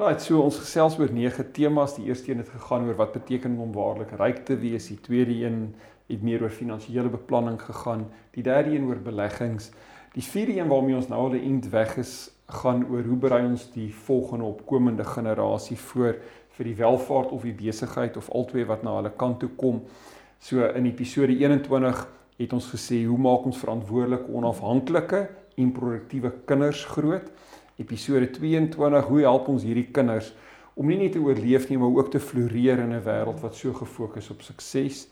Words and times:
Right, 0.00 0.22
so 0.24 0.38
ons 0.40 0.56
gesels 0.56 0.94
oor 0.96 1.10
nege 1.12 1.44
temas. 1.52 1.98
Die 1.98 2.06
eerste 2.08 2.30
een 2.30 2.38
het 2.40 2.48
gegaan 2.48 2.86
oor 2.88 2.96
wat 2.96 3.10
beteken 3.12 3.58
om 3.60 3.74
waarlik 3.76 4.14
ryk 4.16 4.38
te 4.48 4.54
wees. 4.56 4.86
Die 4.88 4.96
tweede 5.04 5.34
een 5.44 5.74
het 6.08 6.22
meer 6.24 6.40
oor 6.40 6.54
finansiële 6.54 7.10
beplanning 7.12 7.58
gegaan. 7.60 8.06
Die 8.32 8.42
derde 8.42 8.72
een 8.72 8.86
oor 8.88 9.02
beleggings. 9.04 9.68
Die 10.16 10.24
vierde 10.24 10.56
een 10.56 10.72
waarmee 10.72 10.96
ons 10.96 11.10
nou 11.12 11.20
al 11.20 11.36
'n 11.36 11.44
eind 11.44 11.68
weg 11.68 11.96
is, 12.00 12.32
gaan 12.48 12.86
oor 12.88 13.04
hoe 13.04 13.16
berei 13.16 13.44
ons 13.44 13.68
die 13.72 13.92
volgende 13.94 14.44
opkomende 14.44 15.04
generasie 15.04 15.76
voor 15.76 16.16
vir 16.48 16.64
die 16.64 16.76
welvaart 16.76 17.30
of 17.30 17.42
die 17.42 17.52
besigheid 17.52 18.16
of 18.16 18.30
albei 18.30 18.64
wat 18.64 18.82
na 18.82 18.96
hulle 18.96 19.12
kant 19.16 19.40
toe 19.40 19.50
kom. 19.56 19.82
So 20.38 20.64
in 20.64 20.86
episode 20.86 21.36
21 21.36 22.08
het 22.36 22.52
ons 22.52 22.72
gesê 22.72 23.04
hoe 23.04 23.18
maak 23.18 23.44
ons 23.44 23.58
verantwoordelike 23.58 24.32
onafhanklike 24.32 25.28
en 25.56 25.72
produktiewe 25.72 26.32
kinders 26.44 26.84
groot? 26.84 27.30
Episode 27.76 28.30
22 28.30 29.04
hoe 29.04 29.20
help 29.20 29.48
ons 29.48 29.62
hierdie 29.62 29.90
kinders 29.90 30.32
om 30.74 30.88
nie 30.88 30.98
net 30.98 31.12
te 31.12 31.20
oorleef 31.20 31.68
nie 31.68 31.78
maar 31.78 31.92
ook 31.92 32.10
te 32.10 32.20
floreer 32.20 32.78
in 32.78 32.92
'n 32.92 33.04
wêreld 33.04 33.40
wat 33.40 33.54
so 33.54 33.72
gefokus 33.72 34.30
op 34.30 34.42
sukses. 34.42 35.08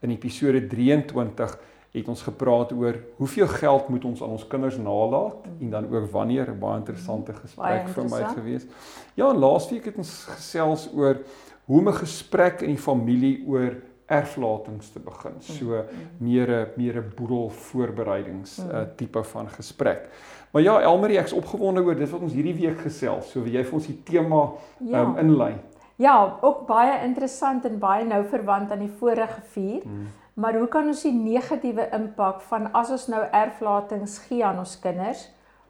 In 0.00 0.10
episode 0.10 0.66
23 0.66 1.58
het 1.90 2.08
ons 2.08 2.22
gepraat 2.22 2.72
oor 2.72 2.94
hoeveel 3.16 3.48
geld 3.48 3.88
moet 3.88 4.04
ons 4.04 4.22
aan 4.22 4.34
ons 4.36 4.46
kinders 4.46 4.76
nalat 4.76 5.46
en 5.60 5.70
dan 5.70 5.88
ook 5.90 6.10
wanneer 6.10 6.50
'n 6.50 6.58
baie 6.58 6.78
interessante 6.78 7.32
gesprek 7.32 7.88
vir 7.88 8.04
my 8.04 8.24
gewees. 8.34 8.66
Ja, 9.14 9.34
laasweek 9.34 9.84
het 9.84 9.96
ons 9.96 10.24
gesels 10.24 10.88
oor 10.94 11.16
hoe 11.64 11.78
om 11.78 11.88
'n 11.88 11.94
gesprek 11.94 12.60
in 12.60 12.68
die 12.68 12.82
familie 12.82 13.44
oor 13.46 13.76
erflatings 14.06 14.90
te 14.90 15.00
begin. 15.00 15.36
So 15.40 15.64
mm, 15.64 15.70
mm. 15.70 16.08
meer 16.18 16.48
'n 16.50 16.66
meer 16.76 16.96
'n 16.96 17.12
boedel 17.16 17.50
voorbereidings 17.50 18.58
uh, 18.58 18.82
tipe 18.96 19.24
van 19.24 19.48
gesprek. 19.48 20.08
Maar 20.52 20.62
ja, 20.62 20.80
Elmarie, 20.80 21.18
ek's 21.20 21.34
opgewonde 21.36 21.82
oor 21.84 21.98
dit 21.98 22.10
wat 22.10 22.22
ons 22.24 22.36
hierdie 22.36 22.56
week 22.56 22.80
gesels. 22.86 23.32
So 23.32 23.42
wil 23.44 23.52
jy 23.58 23.64
vir 23.66 23.76
ons 23.78 23.88
die 23.90 23.98
tema 24.08 24.44
ja. 24.80 25.02
um, 25.02 25.16
inlei? 25.20 25.52
Ja, 25.98 26.14
ook 26.40 26.64
baie 26.68 27.00
interessant 27.04 27.66
en 27.66 27.80
baie 27.82 28.06
nou 28.06 28.22
verwant 28.30 28.72
aan 28.72 28.84
die 28.84 28.94
vorige 29.00 29.42
vier. 29.52 29.82
Hmm. 29.82 30.08
Maar 30.38 30.60
hoe 30.60 30.68
kan 30.70 30.86
ons 30.86 31.02
die 31.02 31.12
negatiewe 31.12 31.88
impak 31.96 32.40
van 32.46 32.70
as 32.78 32.92
ons 32.94 33.08
nou 33.10 33.24
erflatings 33.34 34.20
gee 34.28 34.44
aan 34.46 34.60
ons 34.62 34.76
kinders, 34.78 35.24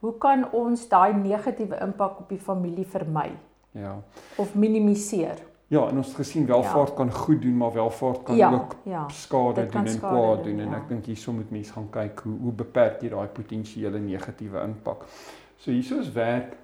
hoe 0.04 0.12
kan 0.20 0.44
ons 0.52 0.82
daai 0.90 1.16
negatiewe 1.16 1.78
impak 1.82 2.20
op 2.20 2.28
die 2.28 2.40
familie 2.40 2.84
vermy? 2.86 3.30
Ja. 3.72 3.96
Of 4.36 4.52
minimiseer? 4.54 5.40
Ja, 5.68 5.88
en 5.88 5.96
ons 5.96 6.06
het 6.06 6.16
gesien 6.16 6.46
welvaart 6.46 6.88
ja. 6.88 6.94
kan 6.94 7.12
goed 7.12 7.42
doen, 7.42 7.56
maar 7.56 7.72
welvaart 7.72 8.22
kan 8.22 8.36
ja, 8.36 8.52
ook 8.52 8.76
ja, 8.82 9.08
skade 9.08 9.66
doen 9.66 9.84
en 9.84 9.98
kwaad 9.98 10.44
doen, 10.44 10.56
doen 10.56 10.64
en 10.64 10.70
ja. 10.70 10.76
ek 10.76 10.86
dink 10.88 11.10
hierso 11.10 11.32
moet 11.36 11.50
mense 11.52 11.74
gaan 11.74 11.90
kyk 11.92 12.22
hoe 12.24 12.36
hoe 12.40 12.52
beperk 12.62 13.02
jy 13.04 13.10
daai 13.12 13.28
potensiële 13.36 14.00
negatiewe 14.00 14.62
impak. 14.64 15.04
So 15.60 15.70
hierso 15.70 16.00
is 16.00 16.08
werk 16.16 16.56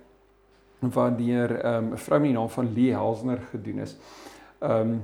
wat 0.81 1.19
deur 1.19 1.53
ehm, 1.61 1.85
'n 1.85 1.93
um, 1.93 1.99
vrou 1.99 2.21
met 2.21 2.31
die 2.31 2.39
naam 2.39 2.49
van 2.49 2.73
Lee 2.73 2.97
Helsner 2.97 3.45
gedoen 3.51 3.85
is. 3.85 3.97
Ehm 4.59 4.81
um, 4.81 5.03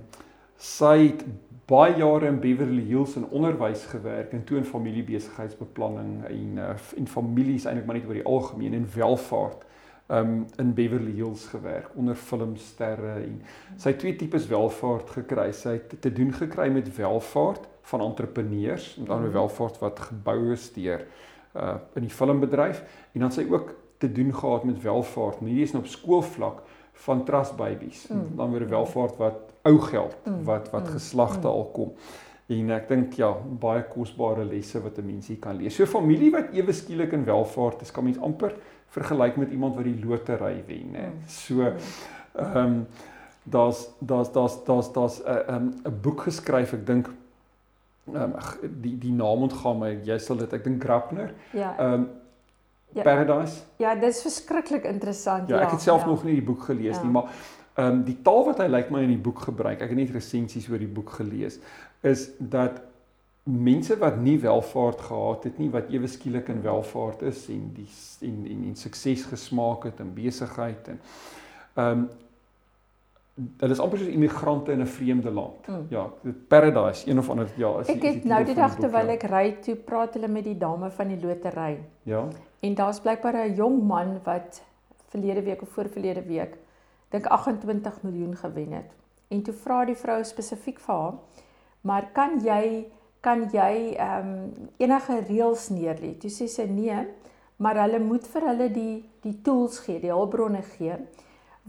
sy 0.56 0.96
het 1.06 1.24
baie 1.66 1.96
jare 1.96 2.26
in 2.26 2.40
Beverly 2.40 2.82
Hills 2.84 3.16
in 3.16 3.28
onderwys 3.30 3.84
gewerk 3.84 4.32
en 4.32 4.44
toe 4.44 4.56
in 4.56 4.64
familiebesigheidsbeplanning 4.64 6.24
en 6.24 6.56
uh, 6.56 6.72
en 6.96 7.06
families 7.06 7.64
eintlik 7.64 7.86
maar 7.86 7.96
net 7.96 8.08
oor 8.08 8.18
die 8.18 8.24
algemeen 8.24 8.74
en 8.74 8.88
welvaart 8.94 9.64
um 10.10 10.46
in 10.58 10.74
Beverly 10.74 11.12
Hills 11.14 11.46
gewerk 11.46 11.90
onder 11.94 12.14
filmsterre 12.18 13.12
en 13.22 13.36
sy 13.78 13.92
twee 13.98 14.16
tipes 14.18 14.48
welvaart 14.50 15.12
gekry. 15.20 15.50
Sy 15.54 15.76
het 15.78 15.94
te 16.02 16.12
doen 16.12 16.32
gekry 16.34 16.68
met 16.74 16.90
welvaart 16.96 17.68
van 17.92 18.02
entrepreneurs, 18.04 18.96
met 18.98 19.10
ander 19.10 19.32
welvaart 19.32 19.78
wat 19.82 20.02
gebou 20.10 20.52
is 20.52 20.72
deur 20.74 21.06
uh 21.54 21.76
in 21.98 22.06
die 22.06 22.14
filmbedryf 22.14 22.82
en 23.14 23.26
dan 23.26 23.32
sy 23.34 23.46
ook 23.50 23.74
te 24.00 24.12
doen 24.12 24.34
gehad 24.34 24.64
met 24.64 24.82
welvaart. 24.82 25.42
Hierdie 25.44 25.66
is 25.66 25.74
nou 25.74 25.84
op 25.84 25.90
skoolvlak 25.90 26.62
van 27.04 27.24
trust 27.24 27.56
babies. 27.56 28.06
Mm. 28.08 28.36
Dan 28.36 28.50
weer 28.52 28.68
welvaart 28.68 29.16
wat 29.16 29.54
ou 29.62 29.78
geld 29.78 30.16
mm. 30.24 30.44
wat 30.44 30.70
wat 30.70 30.88
mm. 30.88 30.92
geslagte 30.96 31.46
mm. 31.46 31.54
al 31.54 31.70
kom. 31.74 31.94
En 32.50 32.70
ek 32.74 32.88
dink 32.90 33.14
ja, 33.20 33.30
baie 33.62 33.84
kosbare 33.86 34.44
lesse 34.44 34.80
wat 34.82 34.98
'n 34.98 35.06
mens 35.06 35.28
hier 35.30 35.38
kan 35.38 35.56
lees. 35.56 35.74
So 35.74 35.86
familie 35.86 36.30
wat 36.34 36.50
ewe 36.52 36.72
skielik 36.72 37.12
in 37.12 37.24
welvaart 37.24 37.82
is, 37.82 37.90
kan 37.90 38.04
mens 38.04 38.18
amper 38.18 38.56
vergelyk 38.90 39.36
met 39.36 39.50
iemand 39.50 39.74
wat 39.78 39.84
die 39.84 39.98
lotery 40.04 40.64
wen, 40.66 40.94
hè. 40.94 41.06
Hmm. 41.06 41.22
So 41.26 41.72
ehm 42.34 42.56
um, 42.56 42.86
daar's 43.42 43.88
daar's 43.98 44.32
daar's 44.32 44.64
daar's 44.64 44.92
daar's 44.92 45.18
'n 45.22 45.28
uh, 45.28 45.54
um, 45.54 45.74
'n 45.84 46.00
boek 46.00 46.20
geskryf, 46.20 46.72
ek 46.72 46.86
dink 46.86 47.10
ehm 48.14 48.22
um, 48.22 48.34
die 48.80 48.98
die 48.98 49.12
naam 49.12 49.46
ontgaan 49.46 49.78
my, 49.78 50.00
jy 50.04 50.18
sal 50.18 50.36
dit, 50.36 50.52
ek 50.52 50.64
dink 50.64 50.82
Grapner. 50.82 51.34
Ja. 51.50 51.74
Ehm 51.78 51.92
um, 51.92 52.08
ja. 52.92 53.02
Paradise. 53.02 53.62
Ja, 53.76 53.94
dit 53.94 54.08
is 54.08 54.22
verskriklik 54.22 54.84
interessant, 54.84 55.48
ja. 55.48 55.56
Ja, 55.56 55.62
ek 55.62 55.70
het 55.70 55.80
self 55.80 56.00
ja. 56.00 56.06
nog 56.06 56.24
nie 56.24 56.34
die 56.34 56.46
boek 56.46 56.62
gelees 56.62 56.96
ja. 56.96 57.02
nie, 57.02 57.10
maar 57.10 57.30
ehm 57.74 57.86
um, 57.86 58.04
die 58.04 58.18
taal 58.22 58.44
wat 58.44 58.58
hy 58.58 58.66
lyk 58.66 58.72
like 58.72 58.92
my 58.92 59.02
in 59.02 59.14
die 59.14 59.22
boek 59.22 59.38
gebruik, 59.38 59.80
ek 59.80 59.88
het 59.88 59.98
net 59.98 60.10
resensies 60.10 60.68
oor 60.68 60.78
die 60.78 60.90
boek 60.90 61.10
gelees, 61.10 61.60
is 62.02 62.30
dat 62.38 62.82
mense 63.50 63.96
wat 63.98 64.16
nie 64.16 64.38
welvaart 64.40 65.00
gehad 65.00 65.44
het 65.44 65.58
nie 65.58 65.70
wat 65.70 65.90
ewe 65.90 66.06
skielik 66.06 66.48
in 66.48 66.62
welvaart 66.62 67.22
is 67.22 67.48
en 67.48 67.70
die 67.74 67.88
en 68.26 68.42
en, 68.46 68.64
en 68.70 68.76
sukses 68.76 69.24
gesmaak 69.24 69.84
het 69.84 70.00
in 70.00 70.14
besigheid 70.14 70.88
en 70.88 71.00
ehm 71.74 71.98
um, 71.98 72.10
hulle 73.60 73.72
is 73.72 73.80
amper 73.80 74.00
soos 74.00 74.10
immigrante 74.12 74.72
in 74.72 74.80
'n 74.82 74.86
vreemde 74.86 75.30
land. 75.30 75.66
Mm. 75.68 75.86
Ja, 75.88 76.10
paradise, 76.48 77.10
een 77.10 77.18
of 77.18 77.30
ander 77.30 77.48
ja, 77.56 77.78
is 77.78 77.88
Ek 77.88 78.02
het 78.02 78.24
nou 78.24 78.44
die 78.44 78.54
dag 78.54 78.76
terwyl 78.76 79.06
ja. 79.06 79.12
ek 79.12 79.22
ry 79.22 79.56
toe 79.60 79.74
praat 79.76 80.14
hulle 80.14 80.28
met 80.28 80.44
die 80.44 80.58
dame 80.58 80.90
van 80.90 81.08
die 81.08 81.20
lotery. 81.20 81.78
Ja. 82.02 82.28
En 82.60 82.74
daar's 82.74 83.00
blykbaar 83.00 83.48
'n 83.48 83.54
jong 83.54 83.82
man 83.82 84.20
wat 84.24 84.62
verlede 85.08 85.42
week 85.42 85.62
of 85.62 85.68
voorverlede 85.68 86.22
week 86.22 86.56
dink 87.08 87.26
28 87.26 88.02
miljoen 88.02 88.36
gewen 88.36 88.72
het. 88.72 88.90
En 89.28 89.42
toe 89.42 89.54
vra 89.54 89.84
die 89.84 89.96
vrou 89.96 90.24
spesifiek 90.24 90.78
vir 90.78 90.94
haar, 90.94 91.14
"Maar 91.80 92.10
kan 92.12 92.40
jy 92.44 92.86
kan 93.20 93.48
jy 93.52 93.94
ehm 93.96 94.28
um, 94.28 94.68
enige 94.80 95.20
reëls 95.28 95.68
neerlê. 95.74 96.14
Toe 96.20 96.30
sê 96.32 96.48
sy 96.48 96.66
nee, 96.68 97.00
maar 97.60 97.80
hulle 97.82 98.00
moet 98.00 98.26
vir 98.32 98.46
hulle 98.48 98.68
die 98.72 98.94
die 99.24 99.36
tools 99.44 99.82
gee, 99.84 100.00
die 100.00 100.12
hulpbronne 100.12 100.62
gee. 100.76 100.96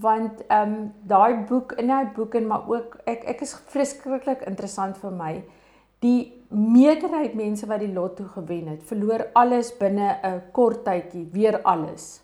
Want 0.01 0.45
ehm 0.47 0.75
um, 0.75 0.91
daai 1.07 1.43
boek 1.49 1.75
in 1.81 1.91
daai 1.91 2.13
boek 2.15 2.35
en 2.39 2.47
maar 2.47 2.69
ook 2.69 3.01
ek 3.05 3.27
ek 3.35 3.43
is 3.47 3.55
vreeslik 3.73 4.45
interessant 4.47 4.97
vir 5.03 5.11
my. 5.11 5.33
Die 6.01 6.31
meerderheid 6.49 7.35
mense 7.37 7.67
wat 7.67 7.83
die 7.83 7.93
lotto 7.93 8.25
gewen 8.33 8.71
het, 8.71 8.83
verloor 8.83 9.27
alles 9.33 9.71
binne 9.77 10.17
'n 10.23 10.41
kort 10.51 10.83
tydjie, 10.85 11.27
weer 11.31 11.61
alles. 11.63 12.21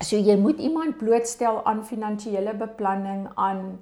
So 0.00 0.16
jy 0.16 0.36
moet 0.36 0.58
iemand 0.58 0.98
blootstel 0.98 1.64
aan 1.64 1.84
finansiële 1.84 2.54
beplanning 2.54 3.28
aan 3.34 3.78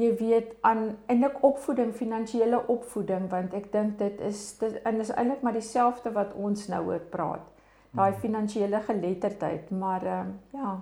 jy 0.00 0.10
weet 0.16 0.54
aan 0.60 0.96
eintlik 1.06 1.42
opvoeding, 1.44 1.92
finansiële 1.94 2.62
opvoeding 2.72 3.28
want 3.30 3.54
ek 3.54 3.70
dink 3.72 3.98
dit 4.00 4.20
is 4.24 4.40
dit 4.60 4.78
en 4.88 5.00
is 5.04 5.12
eintlik 5.12 5.42
maar 5.44 5.56
dieselfde 5.56 6.12
wat 6.16 6.34
ons 6.34 6.68
nou 6.72 6.86
oor 6.88 7.02
praat. 7.12 7.48
Daai 7.92 8.12
hmm. 8.12 8.20
finansiële 8.20 8.80
geletterdheid, 8.88 9.70
maar 9.70 10.06
ehm 10.06 10.28
uh, 10.28 10.60
ja. 10.60 10.76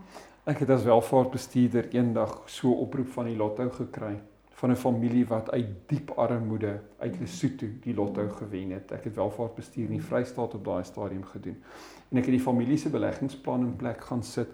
Ek 0.48 0.62
het 0.62 0.70
as 0.70 0.86
welvaartbestuurder 0.86 1.90
eendag 1.92 2.42
so 2.46 2.70
oproep 2.70 3.10
van 3.12 3.26
die 3.28 3.36
lotto 3.36 3.68
gekry 3.70 4.14
van 4.60 4.70
'n 4.70 4.76
familie 4.76 5.26
wat 5.26 5.50
uit 5.50 5.68
diep 5.86 6.10
armoede 6.10 6.80
uit 6.98 7.12
hmm. 7.12 7.20
Lesotho 7.20 7.66
die 7.82 7.94
lotto 7.94 8.28
gewen 8.28 8.70
het. 8.70 8.92
Ek 8.92 9.04
het 9.04 9.14
welvaartbestuur 9.14 9.84
in 9.84 9.98
die 9.98 10.02
Vrystaat 10.02 10.54
op 10.54 10.64
daai 10.64 10.84
stadium 10.84 11.24
gedoen. 11.24 11.62
En 12.10 12.18
ek 12.18 12.24
het 12.24 12.36
die 12.38 12.46
familie 12.46 12.76
se 12.76 12.90
beleggingsplan 12.90 13.60
in 13.60 13.76
plek 13.76 14.04
gaan 14.04 14.22
sit 14.22 14.48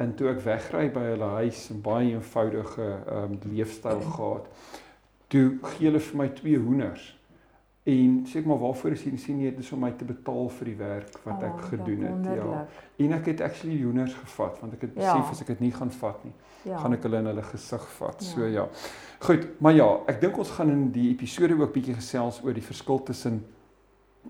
en 0.00 0.12
toe 0.16 0.30
ek 0.32 0.42
wegry 0.44 0.88
by 0.92 1.06
hulle 1.12 1.30
huis 1.42 1.68
'n 1.70 1.80
baie 1.84 2.12
eenvoudige 2.14 2.88
ehm 3.06 3.32
um, 3.32 3.38
leefstyl 3.52 4.00
gehad. 4.00 4.46
Toe 5.28 5.58
gee 5.62 5.88
hulle 5.88 6.00
vir 6.00 6.16
my 6.18 6.28
twee 6.28 6.58
hoenders. 6.58 7.16
En 7.88 8.26
sê 8.28 8.40
ek 8.40 8.46
maar 8.46 8.58
waarvoor 8.60 8.92
is 8.92 9.02
hierdie 9.02 9.20
sien 9.20 9.38
nie 9.40 9.50
dis 9.56 9.72
om 9.72 9.80
my 9.80 9.90
te 9.96 10.04
betaal 10.04 10.50
vir 10.58 10.68
die 10.68 10.76
werk 10.76 11.14
wat 11.24 11.42
ek 11.42 11.54
oh, 11.54 11.68
gedoen 11.70 12.02
het 12.04 12.26
ja. 12.36 12.66
En 13.00 13.14
ek 13.16 13.30
het 13.32 13.40
actually 13.40 13.78
hoenders 13.82 14.14
gevat 14.14 14.58
want 14.60 14.74
ek 14.76 14.84
het 14.86 14.90
ja. 14.94 15.00
besef 15.00 15.24
ja. 15.24 15.30
as 15.30 15.40
ek 15.40 15.52
dit 15.54 15.62
nie 15.64 15.72
gaan 15.72 15.90
vat 15.90 16.24
nie, 16.24 16.34
ja. 16.68 16.76
gaan 16.82 16.92
ek 16.92 17.08
hulle 17.08 17.22
in 17.24 17.30
hulle 17.32 17.46
gesig 17.48 17.88
vat. 17.96 18.20
Ja. 18.20 18.28
So 18.28 18.50
ja. 18.52 18.66
Goed, 19.20 19.48
maar 19.60 19.74
ja, 19.74 19.88
ek 20.12 20.20
dink 20.20 20.38
ons 20.38 20.52
gaan 20.58 20.70
in 20.70 20.86
die 20.92 21.08
episode 21.14 21.56
ook 21.56 21.72
bietjie 21.72 21.96
gesels 21.96 22.42
oor 22.44 22.56
die 22.56 22.68
verskil 22.68 23.02
tussen 23.08 23.42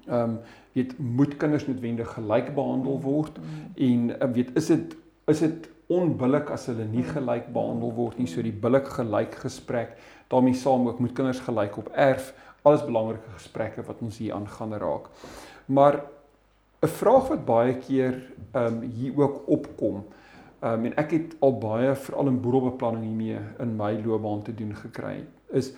ehm 0.07 0.23
um, 0.23 0.41
weet 0.73 0.99
moet 0.99 1.33
kinders 1.37 1.67
noodwendig 1.67 2.13
gelyk 2.15 2.53
behandel 2.55 3.01
word 3.03 3.39
mm. 3.39 3.63
en 3.75 4.11
um, 4.23 4.33
weet 4.37 4.53
is 4.55 4.69
dit 4.71 4.95
is 5.31 5.43
dit 5.45 5.69
onbillik 5.91 6.51
as 6.55 6.69
hulle 6.71 6.87
nie 6.87 7.05
gelyk 7.07 7.51
behandel 7.55 7.93
word 7.97 8.19
nie. 8.19 8.29
So 8.31 8.43
die 8.43 8.55
billik 8.55 8.89
gelyk 8.95 9.35
gesprek, 9.43 9.97
daarmee 10.31 10.55
saam 10.55 10.87
ook 10.89 11.01
moet 11.03 11.15
kinders 11.17 11.43
gelyk 11.43 11.79
op 11.83 11.91
erf, 11.95 12.33
alles 12.63 12.85
belangrike 12.87 13.35
gesprekke 13.35 13.83
wat 13.87 14.03
ons 14.05 14.21
hier 14.21 14.35
aangaan 14.37 14.77
raak. 14.79 15.11
Maar 15.67 16.03
'n 16.83 16.89
vraag 16.89 17.29
wat 17.29 17.45
baie 17.45 17.75
keer 17.79 18.23
ehm 18.53 18.67
um, 18.67 18.81
hier 18.81 19.19
ook 19.21 19.43
opkom. 19.49 20.05
Ehm 20.61 20.73
um, 20.73 20.85
en 20.85 20.97
ek 20.97 21.11
het 21.11 21.37
al 21.41 21.59
baie 21.59 21.95
veral 21.95 22.27
in 22.27 22.41
boedelbeplanning 22.41 23.05
hiermee 23.05 23.39
in 23.59 23.77
my 23.77 23.93
loopbaan 24.05 24.43
te 24.43 24.55
doen 24.55 24.75
gekry 24.77 25.25
is 25.53 25.73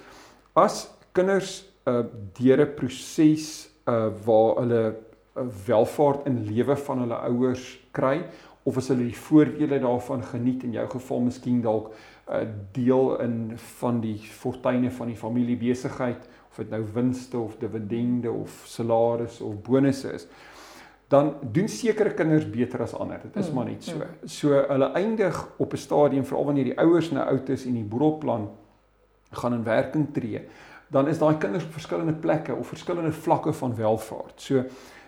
as 0.54 0.88
kinders 1.12 1.64
uh 1.86 2.04
deur 2.38 2.60
'n 2.60 2.74
proses 2.74 3.68
uh 3.88 4.10
waar 4.24 4.56
hulle 4.60 4.94
'n 5.36 5.50
welvaart 5.66 6.26
in 6.26 6.44
lewe 6.46 6.76
van 6.76 6.98
hulle 6.98 7.18
ouers 7.28 7.78
kry 7.90 8.24
of 8.62 8.76
as 8.76 8.88
hulle 8.88 9.08
die 9.08 9.16
voordele 9.16 9.78
daarvan 9.82 10.22
geniet 10.22 10.62
in 10.64 10.72
jou 10.72 10.86
geval 10.88 11.20
miskien 11.20 11.62
dalk 11.62 11.90
'n 11.92 12.32
uh, 12.32 12.46
deel 12.72 13.20
in 13.20 13.52
van 13.56 14.00
die 14.00 14.18
fortuine 14.18 14.90
van 14.90 15.06
die 15.06 15.16
familiebesigheid 15.16 16.28
of 16.50 16.56
dit 16.56 16.70
nou 16.70 16.84
winste 16.94 17.38
of 17.38 17.56
dividende 17.58 18.30
of 18.30 18.62
salarisse 18.66 19.44
of 19.44 19.62
bonusse 19.62 20.12
is 20.12 20.26
dan 21.12 21.34
doen 21.40 21.68
sekere 21.68 22.14
kinders 22.14 22.46
beter 22.50 22.82
as 22.82 22.94
ander. 22.96 23.20
Dit 23.20 23.36
is 23.36 23.48
mm, 23.48 23.54
maar 23.54 23.66
net 23.68 23.84
so. 23.84 23.96
Mm. 23.96 24.28
So 24.28 24.62
hulle 24.68 24.92
eindig 24.96 25.48
op 25.56 25.72
'n 25.72 25.76
stadium 25.76 26.24
veral 26.24 26.44
wanneer 26.44 26.64
die 26.64 26.78
ouers 26.78 27.10
nou 27.10 27.26
oud 27.26 27.48
is 27.48 27.66
en 27.66 27.74
die 27.74 27.84
boedelplan 27.84 28.48
gaan 29.30 29.52
in 29.52 29.64
werking 29.64 30.12
tree, 30.12 30.40
dan 30.88 31.08
is 31.08 31.18
daai 31.18 31.36
kinders 31.38 31.64
op 31.64 31.72
verskillende 31.72 32.12
plekke 32.12 32.54
of 32.54 32.66
verskillende 32.66 33.12
vlakke 33.12 33.52
van 33.52 33.76
welvaart. 33.76 34.40
So 34.40 34.64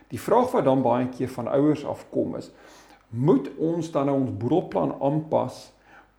die 0.08 0.20
vraag 0.20 0.50
wat 0.50 0.64
dan 0.64 0.82
baie 0.82 1.08
keer 1.08 1.28
van 1.28 1.48
ouers 1.48 1.84
afkom 1.84 2.36
is, 2.36 2.50
moet 3.14 3.50
ons 3.58 3.90
dan 3.94 4.08
nou 4.10 4.16
ons 4.22 4.32
boedelplan 4.38 4.94
aanpas 5.00 5.68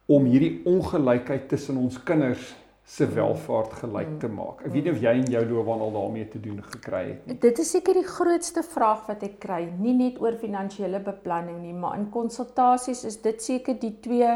om 0.06 0.28
hierdie 0.30 0.62
ongelykheid 0.70 1.50
tussen 1.50 1.78
ons 1.82 1.98
kinders 2.08 2.54
se 2.86 3.08
welvaart 3.10 3.74
gelyk 3.80 4.12
te 4.22 4.30
maak. 4.30 4.60
Ek 4.68 4.74
weet 4.76 4.86
nie 4.86 4.94
of 4.94 5.00
jy 5.02 5.14
en 5.18 5.32
jou 5.34 5.42
loopbaan 5.50 5.82
al 5.82 5.96
daarmee 5.96 6.28
te 6.30 6.42
doen 6.42 6.60
gekry 6.62 7.02
het 7.08 7.26
nie. 7.26 7.38
Dit 7.42 7.60
is 7.64 7.72
seker 7.74 7.98
die 7.98 8.06
grootste 8.06 8.62
vraag 8.62 9.08
wat 9.10 9.26
ek 9.26 9.40
kry, 9.42 9.64
nie 9.82 9.96
net 9.98 10.20
oor 10.22 10.38
finansiële 10.38 11.02
beplanning 11.06 11.64
nie, 11.64 11.74
maar 11.74 11.98
in 11.98 12.12
konsultasies 12.14 13.02
is 13.10 13.18
dit 13.26 13.42
seker 13.42 13.80
die 13.82 13.96
twee 14.06 14.36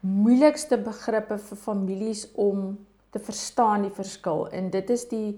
moeilikste 0.00 0.80
begrippe 0.80 1.36
vir 1.40 1.60
families 1.60 2.24
om 2.40 2.72
te 3.12 3.20
verstaan 3.20 3.84
die 3.84 3.94
verskil 3.94 4.48
en 4.52 4.72
dit 4.72 4.90
is 4.90 5.04
die 5.12 5.28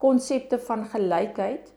konsepte 0.00 0.60
van 0.68 0.84
gelykheid 0.92 1.72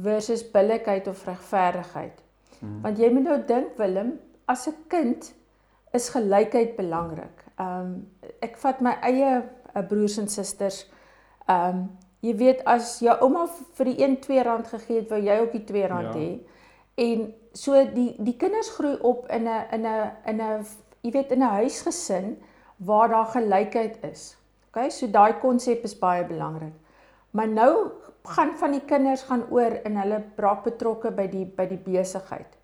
versus 0.00 0.44
billikheid 0.52 1.08
of 1.12 1.24
regverdigheid. 1.28 2.25
Hmm. 2.60 2.80
Want 2.82 2.98
jy 2.98 3.10
moet 3.12 3.22
nou 3.22 3.38
dink 3.46 3.76
Willem, 3.76 4.18
as 4.46 4.66
'n 4.68 4.74
kind 4.88 5.34
is 5.92 6.08
gelykheid 6.08 6.76
belangrik. 6.76 7.44
Ehm 7.58 7.80
um, 7.80 8.08
ek 8.40 8.56
vat 8.56 8.80
my 8.80 8.96
eie 9.02 9.42
uh, 9.76 9.82
broers 9.88 10.18
en 10.18 10.28
susters. 10.28 10.84
Ehm 11.46 11.68
um, 11.68 11.86
jy 12.20 12.34
weet 12.36 12.64
as 12.64 12.98
jou 13.04 13.14
ouma 13.22 13.46
vir 13.78 13.90
die 13.90 14.04
1 14.04 14.20
2 14.24 14.42
rand 14.42 14.66
gegee 14.66 15.00
het, 15.00 15.10
wou 15.10 15.20
jy 15.20 15.38
ook 15.40 15.52
die 15.52 15.64
2 15.64 15.86
rand 15.86 16.14
ja. 16.14 16.20
hê. 16.20 16.40
En 16.96 17.34
so 17.52 17.84
die 17.94 18.14
die 18.18 18.36
kinders 18.36 18.70
groei 18.76 18.96
op 19.00 19.28
in 19.28 19.48
'n 19.48 19.66
in 19.72 19.86
'n 19.86 20.10
in 20.26 20.40
'n 20.40 20.66
jy 21.02 21.10
weet 21.12 21.32
in 21.32 21.42
'n 21.42 21.56
huisgesin 21.60 22.36
waar 22.76 23.08
daar 23.08 23.26
gelykheid 23.26 24.04
is. 24.04 24.36
OK, 24.68 24.90
so 24.90 25.06
daai 25.06 25.38
konsep 25.40 25.84
is 25.84 25.98
baie 25.98 26.24
belangrik. 26.24 26.74
Maar 27.30 27.48
nou 27.48 27.90
gaan 28.26 28.54
van 28.58 28.72
die 28.76 28.84
kinders 28.84 29.22
gaan 29.28 29.44
oor 29.50 29.80
in 29.84 29.96
hulle 29.96 30.20
braak 30.36 30.64
betrokke 30.64 31.10
by 31.14 31.26
die 31.30 31.44
by 31.46 31.66
die 31.70 31.80
besigheid. 31.80 32.56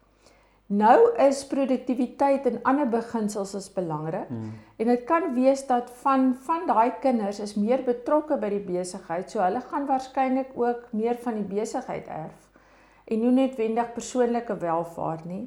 Nou 0.72 0.98
is 1.20 1.42
produktiwiteit 1.50 2.46
en 2.48 2.60
ander 2.68 2.88
beginsels 2.88 3.52
is 3.58 3.66
belangrik. 3.72 4.28
Hmm. 4.28 4.54
En 4.80 4.88
dit 4.88 5.02
kan 5.04 5.34
wees 5.34 5.66
dat 5.68 5.90
van 6.02 6.32
van 6.46 6.66
daai 6.66 6.92
kinders 7.00 7.40
is 7.44 7.54
meer 7.54 7.82
betrokke 7.84 8.38
by 8.40 8.48
die 8.54 8.64
besigheid, 8.64 9.30
so 9.30 9.42
hulle 9.44 9.60
gaan 9.60 9.86
waarskynlik 9.86 10.56
ook 10.56 10.88
meer 10.92 11.20
van 11.20 11.40
die 11.40 11.48
besigheid 11.60 12.08
erf 12.08 12.48
en 13.04 13.20
nie 13.20 13.32
noodwendig 13.34 13.92
persoonlike 13.92 14.56
welvaart 14.62 15.24
nie. 15.28 15.42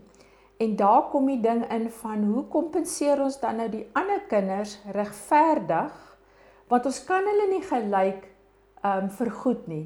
En 0.62 0.76
daar 0.76 1.10
kom 1.12 1.28
die 1.28 1.42
ding 1.42 1.64
in 1.72 1.90
van 1.90 2.24
hoe 2.24 2.46
kompenseer 2.52 3.22
ons 3.24 3.40
dan 3.40 3.58
nou 3.60 3.68
die 3.72 3.86
ander 3.98 4.22
kinders 4.30 4.78
regverdig 4.96 6.02
want 6.70 6.86
ons 6.90 7.04
kan 7.06 7.26
hulle 7.30 7.50
nie 7.52 7.64
gelyk 7.66 8.24
ehm 8.86 9.06
um, 9.06 9.10
vergoed 9.10 9.68
nie. 9.68 9.86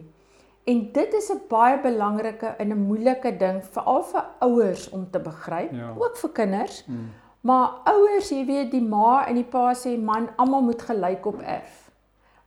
En 0.69 0.81
dit 0.93 1.13
is 1.17 1.29
'n 1.33 1.41
baie 1.49 1.79
belangrike 1.81 2.45
en 2.61 2.67
'n 2.73 2.85
moeilike 2.89 3.37
ding 3.37 3.63
veral 3.65 4.03
vir 4.03 4.25
ouers 4.39 4.89
om 4.89 5.09
te 5.09 5.19
begryp, 5.19 5.71
ja. 5.71 5.93
ook 5.97 6.17
vir 6.17 6.29
kinders. 6.29 6.85
Hmm. 6.85 7.11
Maar 7.41 7.69
ouers, 7.83 8.29
jy 8.29 8.45
weet, 8.45 8.71
die 8.71 8.83
ma 8.83 9.25
en 9.27 9.35
die 9.35 9.47
pa 9.47 9.73
sê 9.73 9.97
man, 9.99 10.29
almal 10.35 10.61
moet 10.61 10.81
gelyk 10.81 11.25
op 11.25 11.41
erf. 11.41 11.91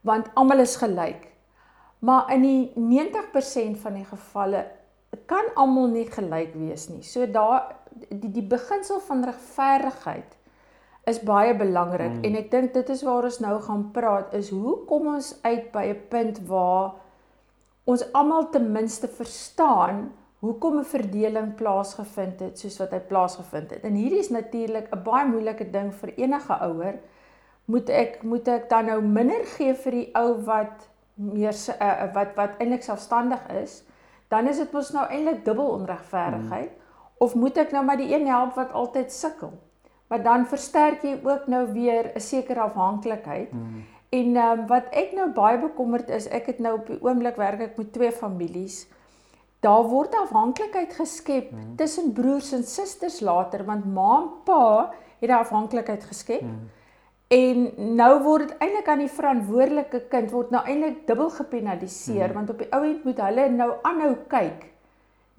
Want 0.00 0.30
almal 0.34 0.58
is 0.58 0.76
gelyk. 0.76 1.32
Maar 1.98 2.32
in 2.32 2.42
die 2.42 2.72
90% 2.74 3.78
van 3.78 3.94
die 3.94 4.04
gevalle 4.04 4.66
kan 5.26 5.44
almal 5.54 5.86
nie 5.86 6.06
gelyk 6.10 6.54
wees 6.54 6.88
nie. 6.88 7.02
So 7.02 7.30
daar 7.30 7.76
die 8.08 8.30
die 8.32 8.46
beginsel 8.46 9.00
van 9.00 9.24
regverdigheid 9.24 10.36
is 11.04 11.20
baie 11.22 11.54
belangrik 11.56 12.12
mm. 12.12 12.24
en 12.24 12.36
ek 12.38 12.50
dink 12.50 12.74
dit 12.74 12.88
is 12.94 13.02
waar 13.02 13.26
ons 13.26 13.38
nou 13.42 13.56
gaan 13.60 13.88
praat 13.94 14.34
is 14.38 14.50
hoe 14.54 14.76
kom 14.86 15.08
ons 15.14 15.32
uit 15.42 15.72
by 15.74 15.84
'n 15.90 16.02
punt 16.08 16.38
waar 16.46 16.94
ons 17.84 18.04
almal 18.12 18.48
ten 18.50 18.70
minste 18.72 19.08
verstaan 19.08 20.12
hoekom 20.42 20.78
'n 20.78 20.84
verdeling 20.84 21.54
plaasgevind 21.54 22.40
het 22.40 22.58
soos 22.58 22.78
wat 22.78 22.90
hy 22.90 22.98
plaasgevind 22.98 23.70
het. 23.70 23.82
En 23.84 23.94
hierdie 23.94 24.18
is 24.18 24.30
natuurlik 24.30 24.88
'n 24.90 25.02
baie 25.02 25.26
moeilike 25.28 25.70
ding 25.70 25.94
vir 25.94 26.14
enige 26.16 26.52
ouer. 26.52 26.98
Moet 27.64 27.88
ek 27.88 28.22
moet 28.22 28.48
ek 28.48 28.68
dan 28.68 28.86
nou 28.86 29.02
minder 29.02 29.44
gee 29.44 29.74
vir 29.74 29.92
die 29.92 30.10
ou 30.14 30.42
wat 30.44 30.88
meer 31.14 31.54
uh, 31.80 32.14
wat 32.14 32.34
wat 32.36 32.58
eintlik 32.58 32.82
selfstandig 32.82 33.48
is? 33.62 33.84
Dan 34.28 34.48
is 34.48 34.56
dit 34.56 34.72
mos 34.72 34.90
nou 34.92 35.06
eintlik 35.06 35.44
dubbel 35.44 35.66
onregverdigheid. 35.66 36.70
Mm. 36.70 36.80
Of 37.18 37.34
moet 37.34 37.56
ek 37.56 37.72
nou 37.72 37.84
maar 37.84 37.96
die 37.96 38.14
een 38.14 38.26
help 38.26 38.54
wat 38.54 38.72
altyd 38.72 39.12
sukkel? 39.12 39.52
maar 40.12 40.22
dan 40.22 40.42
versterk 40.46 41.02
jy 41.02 41.14
ook 41.24 41.46
nou 41.48 41.72
weer 41.72 42.10
'n 42.14 42.20
sekere 42.20 42.60
afhanklikheid. 42.60 43.52
Mm. 43.52 43.84
En 44.12 44.36
ehm 44.36 44.58
um, 44.60 44.66
wat 44.68 44.90
ek 44.92 45.14
nou 45.16 45.30
baie 45.32 45.56
bekommerd 45.60 46.10
is, 46.12 46.26
ek 46.28 46.50
het 46.52 46.58
nou 46.60 46.74
op 46.76 46.90
die 46.90 46.98
oomblik 47.00 47.38
werk 47.40 47.62
ek 47.64 47.78
met 47.80 47.94
twee 47.94 48.12
families. 48.12 48.82
Daar 49.64 49.86
word 49.88 50.12
afhanklikheid 50.18 50.92
geskep 50.98 51.48
mm. 51.52 51.70
tussen 51.80 52.12
broers 52.12 52.50
en 52.52 52.66
susters 52.68 53.20
later 53.24 53.64
want 53.64 53.88
ma 53.88 54.18
en 54.18 54.28
pa 54.44 54.92
het 55.22 55.30
daai 55.30 55.38
afhanklikheid 55.38 56.04
geskep. 56.10 56.44
Mm. 56.44 56.68
En 57.32 57.96
nou 57.96 58.12
word 58.26 58.50
dit 58.50 58.56
eintlik 58.60 58.92
aan 58.92 59.06
die 59.06 59.16
verantwoordelike 59.16 60.04
kind 60.12 60.32
word 60.36 60.52
nou 60.52 60.60
eintlik 60.66 61.06
dubbel 61.08 61.32
gepenaliseer 61.38 62.28
mm. 62.28 62.36
want 62.36 62.52
op 62.52 62.60
die 62.60 62.72
ou 62.76 62.84
end 62.84 63.08
moet 63.08 63.26
hulle 63.30 63.48
nou 63.56 63.72
aanhou 63.80 64.14
kyk 64.28 64.66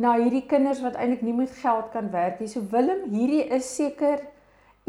na 0.02 0.18
hierdie 0.18 0.48
kinders 0.50 0.82
wat 0.82 0.98
eintlik 0.98 1.22
nie 1.22 1.38
met 1.38 1.54
geld 1.62 1.94
kan 1.94 2.10
werk 2.10 2.42
nie. 2.42 2.50
So 2.50 2.66
Willem, 2.74 3.06
hierdie 3.14 3.44
is 3.54 3.70
seker 3.76 4.24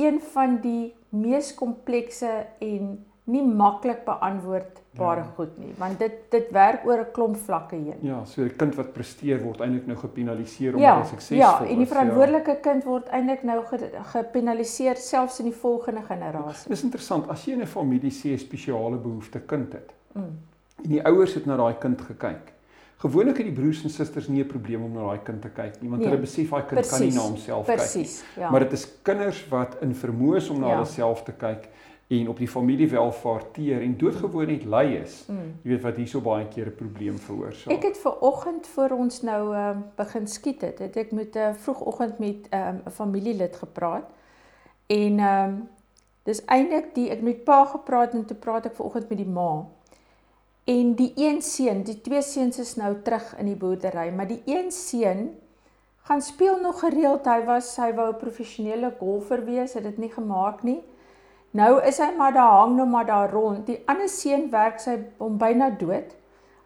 een 0.01 0.23
van 0.33 0.63
die 0.65 0.95
mees 1.13 1.53
komplekse 1.55 2.47
en 2.65 2.95
nie 3.25 3.43
maklik 3.43 4.05
beantwoordbare 4.05 5.23
ja. 5.23 5.33
goed 5.37 5.59
nie 5.59 5.73
want 5.81 5.99
dit 5.99 6.17
dit 6.31 6.51
werk 6.53 6.85
oor 6.87 7.01
'n 7.01 7.13
klomp 7.13 7.37
vlakke 7.37 7.77
heen. 7.77 7.99
Ja, 8.01 8.25
so 8.25 8.43
'n 8.43 8.57
kind 8.57 8.75
wat 8.75 8.93
presteer 8.93 9.43
word 9.43 9.61
eintlik 9.61 9.87
nou 9.87 9.97
gepenaliseer 9.97 10.75
omdat 10.75 10.89
ja, 10.89 11.01
hy 11.01 11.09
suksesvol 11.09 11.37
ja, 11.37 11.53
is. 11.55 11.69
Ja, 11.69 11.73
en 11.73 11.79
die 11.79 11.87
verantwoordelike 11.87 12.51
ja. 12.51 12.61
kind 12.61 12.85
word 12.85 13.09
eintlik 13.09 13.43
nou 13.43 13.63
gepenaliseer 14.13 14.97
selfs 14.97 15.39
in 15.39 15.45
die 15.45 15.57
volgende 15.57 16.03
generasie. 16.03 16.69
Dis 16.69 16.83
interessant 16.83 17.29
as 17.29 17.45
jy 17.45 17.53
in 17.53 17.63
'n 17.63 17.67
familie 17.67 18.13
sê 18.13 18.37
spesiale 18.39 18.97
behoefte 18.97 19.41
kind 19.41 19.73
het. 19.73 19.93
Mm. 20.13 20.39
En 20.85 20.91
die 20.91 21.03
ouers 21.05 21.35
het 21.35 21.47
na 21.47 21.57
daai 21.57 21.79
kind 21.79 22.01
gekyk 22.01 22.55
Gewoonlik 23.05 23.37
het 23.37 23.49
die 23.51 23.53
broers 23.53 23.83
en 23.85 23.91
susters 23.93 24.29
nie 24.29 24.43
'n 24.43 24.47
probleem 24.49 24.83
om 24.83 24.93
na 24.93 25.01
daai 25.01 25.21
kind 25.23 25.43
te 25.43 25.49
kyk 25.49 25.81
nie, 25.81 25.91
want 25.91 26.01
nee, 26.01 26.11
hulle 26.11 26.21
besef 26.21 26.51
daai 26.51 26.63
kind 26.63 26.81
precies, 26.81 26.91
kan 26.91 27.01
nie 27.01 27.15
na 27.15 27.21
homself 27.21 27.67
kyk 27.67 27.95
nie. 27.95 28.09
Ja. 28.37 28.51
Maar 28.51 28.61
dit 28.61 28.73
is 28.73 28.87
kinders 29.03 29.49
wat 29.49 29.77
in 29.81 29.95
vermoë 29.95 30.37
is 30.37 30.49
om 30.49 30.61
na 30.61 30.67
ja. 30.67 30.73
hulle 30.75 30.87
self 30.87 31.23
te 31.23 31.33
kyk 31.33 31.69
en 32.07 32.29
op 32.29 32.39
die 32.39 32.49
familiewelvaart 32.49 33.55
teer 33.55 33.83
en 33.83 33.97
doodgewoon 33.99 34.47
net 34.47 34.65
lui 34.65 34.97
is. 34.97 35.25
Mm. 35.29 35.55
Jy 35.63 35.71
weet 35.71 35.85
wat 35.87 35.97
hierso 35.97 36.21
baie 36.21 36.49
keer 36.49 36.67
'n 36.67 36.75
probleem 36.75 37.19
veroorsaak. 37.19 37.73
Ek 37.73 37.83
het 37.83 37.99
ver 37.99 38.19
oggend 38.21 38.67
voor 38.67 38.91
ons 38.91 39.23
nou 39.23 39.55
uh, 39.55 39.77
begin 39.97 40.27
skiet 40.27 40.61
het, 40.61 40.79
het 40.79 40.97
ek 40.97 41.13
met 41.13 41.35
'n 41.35 41.39
uh, 41.39 41.55
vroegoggend 41.55 42.19
met 42.19 42.49
ehm, 42.51 42.75
'n 42.75 42.83
um, 42.87 42.93
familielid 42.93 43.57
gepraat. 43.57 44.11
En 44.87 45.19
ehm 45.19 45.49
um, 45.49 45.69
dis 46.23 46.45
eintlik 46.45 46.95
die 46.95 47.11
ek 47.11 47.21
met 47.21 47.45
pa 47.45 47.65
gepraat 47.65 48.13
en 48.13 48.25
toe 48.25 48.37
praat 48.37 48.67
ek 48.67 48.75
ver 48.75 48.85
oggend 48.85 49.09
met 49.09 49.19
die 49.19 49.29
ma. 49.29 49.65
En 50.65 50.95
die 50.95 51.13
een 51.15 51.43
seun, 51.43 51.83
die 51.83 52.01
twee 52.01 52.23
seuns 52.23 52.59
is 52.59 52.77
nou 52.77 53.03
terug 53.03 53.37
in 53.39 53.47
die 53.47 53.57
boerdery, 53.57 54.09
maar 54.11 54.27
die 54.27 54.43
een 54.45 54.73
seun 54.73 55.37
gaan 56.09 56.23
speel 56.23 56.61
nog 56.61 56.81
gereeld. 56.81 57.25
Hy 57.25 57.45
was 57.45 57.77
hy 57.77 57.93
wou 57.95 58.13
'n 58.13 58.17
professionele 58.17 58.95
golfer 58.99 59.45
wees, 59.45 59.75
het 59.75 59.83
dit 59.83 59.99
nie 59.99 60.11
gemaak 60.11 60.63
nie. 60.63 60.83
Nou 61.55 61.79
is 61.87 62.01
hy 62.03 62.11
maar 62.19 62.35
daar 62.35 62.59
hang 62.59 62.77
nou 62.77 62.87
maar 62.91 63.07
daar 63.07 63.31
rond. 63.31 63.67
Die 63.67 63.83
ander 63.87 64.09
seun 64.11 64.49
werk 64.51 64.81
sy 64.83 64.97
hom 65.19 65.39
byna 65.39 65.71
dood. 65.79 66.17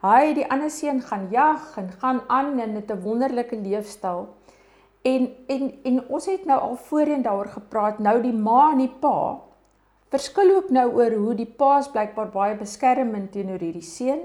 Hy 0.01 0.33
die 0.39 0.47
ander 0.49 0.71
seun 0.73 1.03
gaan 1.05 1.27
jag 1.31 1.75
en 1.77 1.91
gaan 2.01 2.23
aan 2.29 2.59
het 2.59 2.91
'n 2.91 3.03
wonderlike 3.03 3.57
leefstyl. 3.57 4.29
En 5.03 5.29
en 5.47 5.75
en 5.85 6.09
ons 6.09 6.27
het 6.27 6.45
nou 6.45 6.61
al 6.61 6.77
voorheen 6.77 7.23
daaroor 7.23 7.49
gepraat. 7.49 7.99
Nou 7.99 8.23
die 8.23 8.33
ma 8.33 8.71
en 8.73 8.79
die 8.79 8.95
pa 9.01 9.49
verskil 10.09 10.55
ook 10.57 10.71
nou 10.71 10.87
oor 10.97 11.15
hoe 11.21 11.35
die 11.37 11.51
pa's 11.61 11.89
blykbaar 11.93 12.31
baie 12.33 12.55
beskermend 12.57 13.33
teenoor 13.33 13.61
hierdie 13.61 13.85
seun 13.85 14.23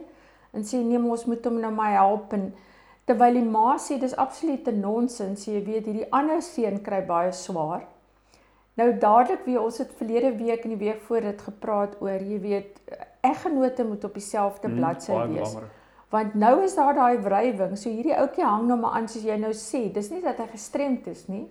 en 0.53 0.63
sê 0.63 0.79
nee, 0.79 0.99
ons 0.99 1.25
moet 1.25 1.45
hom 1.45 1.59
nou 1.59 1.71
maar 1.75 1.95
help 1.97 2.33
en 2.37 2.53
terwyl 3.09 3.33
die 3.33 3.47
ma 3.47 3.75
sê 3.81 3.97
dis 3.99 4.15
absolute 4.15 4.71
nonsens, 4.71 5.47
jy 5.47 5.63
weet 5.65 5.89
hierdie 5.89 6.11
ander 6.11 6.41
seun 6.41 6.79
kry 6.85 7.01
baie 7.07 7.33
swaar. 7.35 7.83
Nou 8.79 8.89
dadelik 8.97 9.45
wie 9.45 9.59
ons 9.61 9.77
het 9.77 9.91
verlede 9.97 10.31
week 10.39 10.63
en 10.65 10.73
die 10.73 10.81
week 10.81 11.01
voor 11.05 11.21
dit 11.21 11.41
gepraat 11.41 11.95
oor, 12.01 12.21
jy 12.25 12.39
weet 12.41 12.79
eggenote 13.21 13.85
moet 13.85 14.03
op 14.03 14.13
dieselfde 14.17 14.67
hmm, 14.67 14.77
bladsy 14.77 15.13
wees. 15.13 15.53
Belangrijk. 15.53 15.79
Want 16.13 16.33
nou 16.37 16.63
is 16.63 16.75
daar 16.77 16.93
daai 16.93 17.17
wrywing, 17.25 17.77
so 17.77 17.89
hierdie 17.89 18.13
ouetjie 18.17 18.45
hang 18.45 18.67
nou 18.69 18.77
maar 18.79 18.99
aan 18.99 19.07
soos 19.09 19.25
jy 19.25 19.37
nou 19.41 19.53
sê. 19.57 19.87
Dis 19.93 20.11
nie 20.13 20.21
dat 20.21 20.37
hy 20.41 20.45
gestremd 20.51 21.07
is 21.09 21.25
nie. 21.29 21.47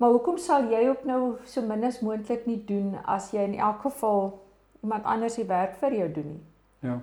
Maar 0.00 0.14
hoekom 0.16 0.36
sal 0.40 0.68
jy 0.72 0.82
ook 0.88 1.04
nou 1.08 1.20
so 1.48 1.64
min 1.64 1.84
as 1.88 2.00
moontlik 2.04 2.46
nie 2.48 2.60
doen 2.68 2.98
as 3.04 3.30
jy 3.32 3.44
in 3.44 3.58
elk 3.60 3.84
geval 3.84 4.30
iemand 4.80 5.04
anders 5.04 5.36
die 5.36 5.48
werk 5.48 5.76
vir 5.80 5.96
jou 5.96 6.08
doen 6.12 6.28
nie? 6.34 6.42
Ja. 6.80 6.96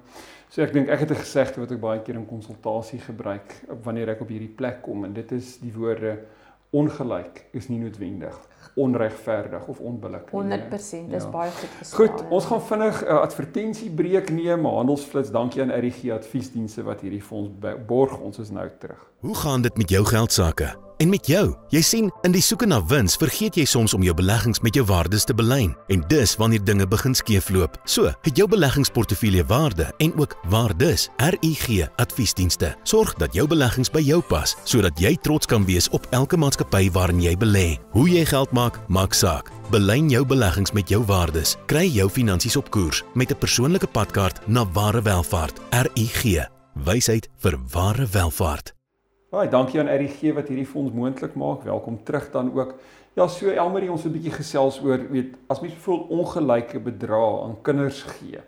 So 0.50 0.66
ek 0.66 0.74
dink 0.74 0.90
ek 0.90 1.06
het 1.06 1.12
'n 1.12 1.22
gesegde 1.22 1.62
wat 1.62 1.72
ek 1.72 1.82
baie 1.82 2.02
keer 2.02 2.16
in 2.16 2.26
konsultasie 2.26 3.00
gebruik 3.00 3.54
wanneer 3.84 4.10
ek 4.10 4.22
op 4.22 4.30
hierdie 4.30 4.56
plek 4.56 4.82
kom 4.82 5.06
en 5.06 5.14
dit 5.14 5.32
is 5.32 5.58
die 5.62 5.74
woorde 5.74 6.26
ongelyk 6.72 7.46
is 7.54 7.70
nie 7.70 7.80
noodwendig 7.80 8.38
onregverdig 8.78 9.68
of 9.68 9.80
onbillik 9.80 10.32
nie. 10.32 10.42
100% 10.42 11.10
dis 11.10 11.24
ja. 11.24 11.30
baie 11.30 11.52
goed 11.52 11.70
gesê. 11.80 11.96
Goed, 11.96 12.24
ons 12.30 12.46
gaan 12.46 12.62
vinnig 12.62 13.02
'n 13.02 13.08
uh, 13.08 13.20
advertensiebreek 13.22 14.30
neem. 14.30 14.66
Handelsflits, 14.66 15.32
dankie 15.32 15.62
aan 15.62 15.74
RGG 15.74 16.12
Adviesdienste 16.12 16.84
wat 16.84 17.02
hierdie 17.02 17.24
vir 17.24 17.38
ons 17.38 17.50
borg. 17.86 18.20
Ons 18.20 18.40
is 18.40 18.50
nou 18.50 18.70
terug. 18.80 19.12
Hoe 19.20 19.36
gaan 19.36 19.62
dit 19.62 19.78
met 19.78 19.90
jou 19.90 20.06
geld 20.06 20.32
sake? 20.32 20.76
En 20.98 21.10
met 21.10 21.28
jou, 21.30 21.52
jy 21.70 21.82
sien, 21.86 22.08
in 22.26 22.34
die 22.34 22.42
soeke 22.42 22.66
na 22.66 22.80
wins, 22.90 23.14
vergeet 23.22 23.58
jy 23.60 23.68
soms 23.70 23.94
om 23.94 24.02
jou 24.02 24.16
beleggings 24.18 24.64
met 24.66 24.74
jou 24.74 24.82
waardes 24.90 25.28
te 25.30 25.36
belyn. 25.38 25.76
En 25.94 26.02
dis 26.10 26.32
wanneer 26.42 26.64
dinge 26.66 26.88
begin 26.90 27.14
skeefloop. 27.14 27.78
So, 27.86 28.10
het 28.26 28.40
jou 28.40 28.48
beleggingsportefeulje 28.50 29.46
waarde 29.46 29.92
en 30.02 30.16
ook 30.18 30.34
waardes. 30.50 31.06
RUG 31.22 31.86
Adviesdienste 32.02 32.72
sorg 32.84 33.14
dat 33.22 33.38
jou 33.38 33.46
beleggings 33.48 33.94
by 33.94 34.02
jou 34.02 34.24
pas, 34.26 34.56
sodat 34.66 34.98
jy 34.98 35.14
trots 35.22 35.46
kan 35.46 35.68
wees 35.70 35.90
op 35.94 36.08
elke 36.18 36.38
maatskappy 36.38 36.90
waarin 36.98 37.22
jy 37.22 37.36
belê. 37.38 37.68
Hoe 37.94 38.08
jy 38.10 38.26
geld 38.26 38.47
maak, 38.52 38.80
maak 38.88 39.14
saak. 39.14 39.52
Belyn 39.72 40.10
jou 40.10 40.26
beleggings 40.26 40.72
met 40.72 40.90
jou 40.90 41.04
waardes. 41.04 41.58
Kry 41.66 41.86
jou 41.86 42.10
finansies 42.10 42.56
op 42.56 42.70
koers 42.70 43.04
met 43.14 43.32
'n 43.32 43.38
persoonlike 43.38 43.88
padkaart 43.88 44.48
na 44.48 44.66
ware 44.74 45.02
welvaart. 45.02 45.60
RUG. 45.70 46.48
Wysheid 46.74 47.30
vir 47.38 47.58
ware 47.72 48.06
welvaart. 48.06 48.74
Baie 49.30 49.50
dankie 49.50 49.80
aan 49.80 49.90
RGG 49.92 50.34
wat 50.34 50.48
hierdie 50.48 50.66
fonds 50.66 50.94
moontlik 50.94 51.34
maak. 51.36 51.64
Welkom 51.64 52.04
terug 52.04 52.32
dan 52.32 52.54
ook. 52.54 52.76
Ja, 53.14 53.28
so 53.28 53.50
Elmarie 53.50 53.92
ons 53.92 54.06
'n 54.06 54.12
bietjie 54.12 54.32
gesels 54.32 54.80
oor 54.82 55.10
weet 55.12 55.36
as 55.48 55.60
mens 55.60 55.74
voel 55.74 56.06
ongelyke 56.10 56.80
bedrae 56.80 57.44
aan 57.44 57.62
kinders 57.62 58.02
gee. 58.02 58.40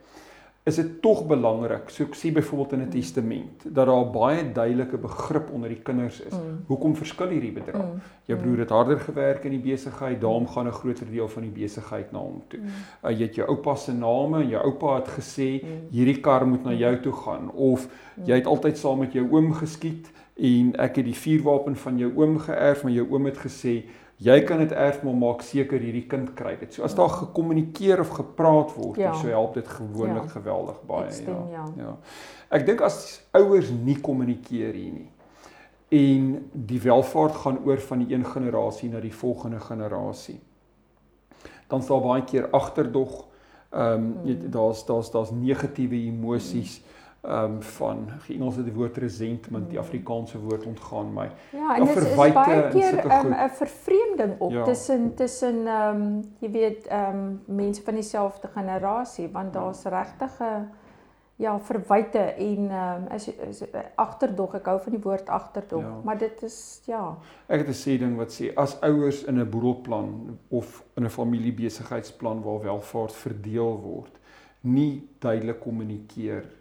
Is 0.64 0.76
dit 0.76 1.02
tog 1.02 1.24
belangrik, 1.28 1.88
so 1.90 2.04
ek 2.04 2.18
sê 2.20 2.30
byvoorbeeld 2.36 2.74
in 2.74 2.82
'n 2.82 2.90
testament, 2.90 3.64
dat 3.64 3.88
daar 3.88 4.10
baie 4.12 4.52
duidelike 4.52 4.98
begrip 4.98 5.50
onder 5.52 5.70
die 5.70 5.82
kinders 5.82 6.20
is. 6.22 6.34
Mm. 6.34 6.66
Hoekom 6.68 6.96
verskil 6.96 7.28
hierdie 7.28 7.52
bedrag? 7.52 7.86
Mm. 7.86 8.02
Jou 8.26 8.40
broer 8.40 8.58
het 8.58 8.70
harder 8.70 9.00
gewerk 9.00 9.44
in 9.44 9.52
die 9.52 9.72
besigheid, 9.72 10.22
daarom 10.22 10.48
gaan 10.48 10.68
'n 10.68 10.72
groter 10.72 11.08
deel 11.12 11.28
van 11.28 11.44
die 11.44 11.52
besigheid 11.52 12.12
na 12.12 12.20
hom 12.20 12.44
toe. 12.48 12.60
Mm. 12.60 12.68
Uh, 13.04 13.12
jy 13.12 13.26
het 13.26 13.36
jou 13.36 13.48
oupa 13.48 13.76
se 13.76 13.94
name 13.94 14.42
en 14.42 14.50
jou 14.50 14.64
oupa 14.64 14.96
het 14.96 15.08
gesê 15.08 15.64
mm. 15.64 15.88
hierdie 15.92 16.20
kar 16.20 16.48
moet 16.48 16.64
na 16.64 16.74
jou 16.74 17.00
toe 17.02 17.14
gaan 17.14 17.52
of 17.52 17.88
jy 18.26 18.36
het 18.36 18.46
altyd 18.46 18.78
saam 18.78 19.00
met 19.00 19.14
jou 19.14 19.28
oom 19.32 19.54
geskiet 19.54 20.12
en 20.36 20.76
ek 20.76 20.96
het 20.96 21.06
die 21.06 21.16
vuurwapen 21.16 21.76
van 21.76 21.98
jou 21.98 22.12
oom 22.16 22.38
geërf, 22.40 22.84
maar 22.84 22.92
jou 22.92 23.08
oom 23.10 23.26
het 23.26 23.38
gesê 23.38 23.84
jy 24.20 24.42
kan 24.44 24.60
dit 24.60 24.74
erf 24.76 25.00
maar 25.04 25.16
maak 25.16 25.44
seker 25.48 25.80
hierdie 25.80 26.06
kind 26.12 26.34
kry 26.36 26.58
dit. 26.60 26.74
So 26.76 26.84
as 26.84 26.96
daar 26.98 27.12
gekommunikeer 27.14 28.02
of 28.04 28.12
gepraat 28.18 28.74
word, 28.76 29.00
ja. 29.00 29.14
so 29.16 29.32
help 29.32 29.56
dit 29.56 29.68
gewoonlik 29.68 30.28
ja. 30.28 30.34
geweldig 30.36 30.82
baie 30.90 31.14
stem, 31.16 31.48
ja. 31.54 31.64
ja. 31.78 31.86
Ja. 31.86 31.96
Ek 32.60 32.66
dink 32.68 32.84
as 32.84 33.22
ouers 33.38 33.72
nie 33.72 33.98
kommunikeer 34.04 34.76
hier 34.76 35.00
nie 35.00 35.10
en 35.90 36.26
die 36.54 36.78
welvaart 36.84 37.40
gaan 37.42 37.56
oor 37.66 37.80
van 37.82 38.04
die 38.04 38.14
een 38.14 38.26
generasie 38.26 38.92
na 38.92 39.00
die 39.02 39.14
volgende 39.14 39.58
generasie. 39.64 40.36
Dan 41.72 41.82
sal 41.82 42.04
baie 42.04 42.22
keer 42.30 42.52
agterdog 42.54 43.26
ehm 43.70 44.04
um, 44.04 44.06
mm. 44.26 44.52
daar's 44.54 44.84
daar's 44.86 45.10
daar's 45.14 45.32
negatiewe 45.34 45.98
emosies. 46.10 46.80
Mm 46.80 46.89
ehm 47.22 47.44
um, 47.44 47.62
van 47.62 48.06
die 48.28 48.36
Engelse 48.38 48.64
die 48.64 48.74
woord 48.74 48.98
resentment, 48.98 49.70
die 49.70 49.78
hmm. 49.78 49.86
Afrikaanse 49.86 50.40
woord 50.40 50.66
ontgaan 50.66 51.14
my. 51.14 51.26
Ja, 51.52 51.76
en 51.76 51.86
dit 51.86 51.96
is 51.96 52.16
baie 52.16 52.32
keer 52.72 52.98
ehm, 52.98 53.28
'n 53.28 53.34
um, 53.34 53.50
vervreemding 53.50 54.40
op 54.40 54.52
ja. 54.52 54.64
tussen 54.64 55.16
tussen 55.16 55.68
ehm 55.68 56.02
um, 56.02 56.22
jy 56.40 56.52
weet 56.52 56.88
ehm 56.88 57.18
um, 57.18 57.42
mense 57.46 57.84
van 57.84 57.94
dieselfde 57.94 58.48
generasie 58.48 59.30
want 59.32 59.54
daar's 59.54 59.84
regtig 59.84 60.40
'n 60.40 60.70
ja, 61.36 61.60
verwyte 61.60 62.20
en 62.20 62.70
ehm 62.70 63.04
um, 63.04 63.12
is, 63.16 63.28
is 63.28 63.64
agterdog. 63.96 64.56
Ek 64.56 64.66
hou 64.66 64.80
van 64.84 64.92
die 64.92 65.02
woord 65.02 65.30
agterdog, 65.30 65.82
ja. 65.82 66.00
maar 66.04 66.18
dit 66.18 66.44
is 66.44 66.82
ja. 66.86 67.18
Ek 67.48 67.66
het 67.66 67.68
'n 67.68 67.80
sê 67.80 67.98
ding 68.00 68.16
wat 68.18 68.32
sê 68.32 68.54
as 68.56 68.80
ouers 68.82 69.24
in 69.24 69.40
'n 69.40 69.50
boedelplan 69.50 70.38
of 70.48 70.84
in 70.96 71.04
'n 71.04 71.10
familiebesigheidsplan 71.10 72.42
waar 72.42 72.62
welvaart 72.62 73.12
verdeel 73.12 73.80
word, 73.82 74.20
nie 74.62 75.10
duidelik 75.20 75.60
kommunikeer 75.60 76.59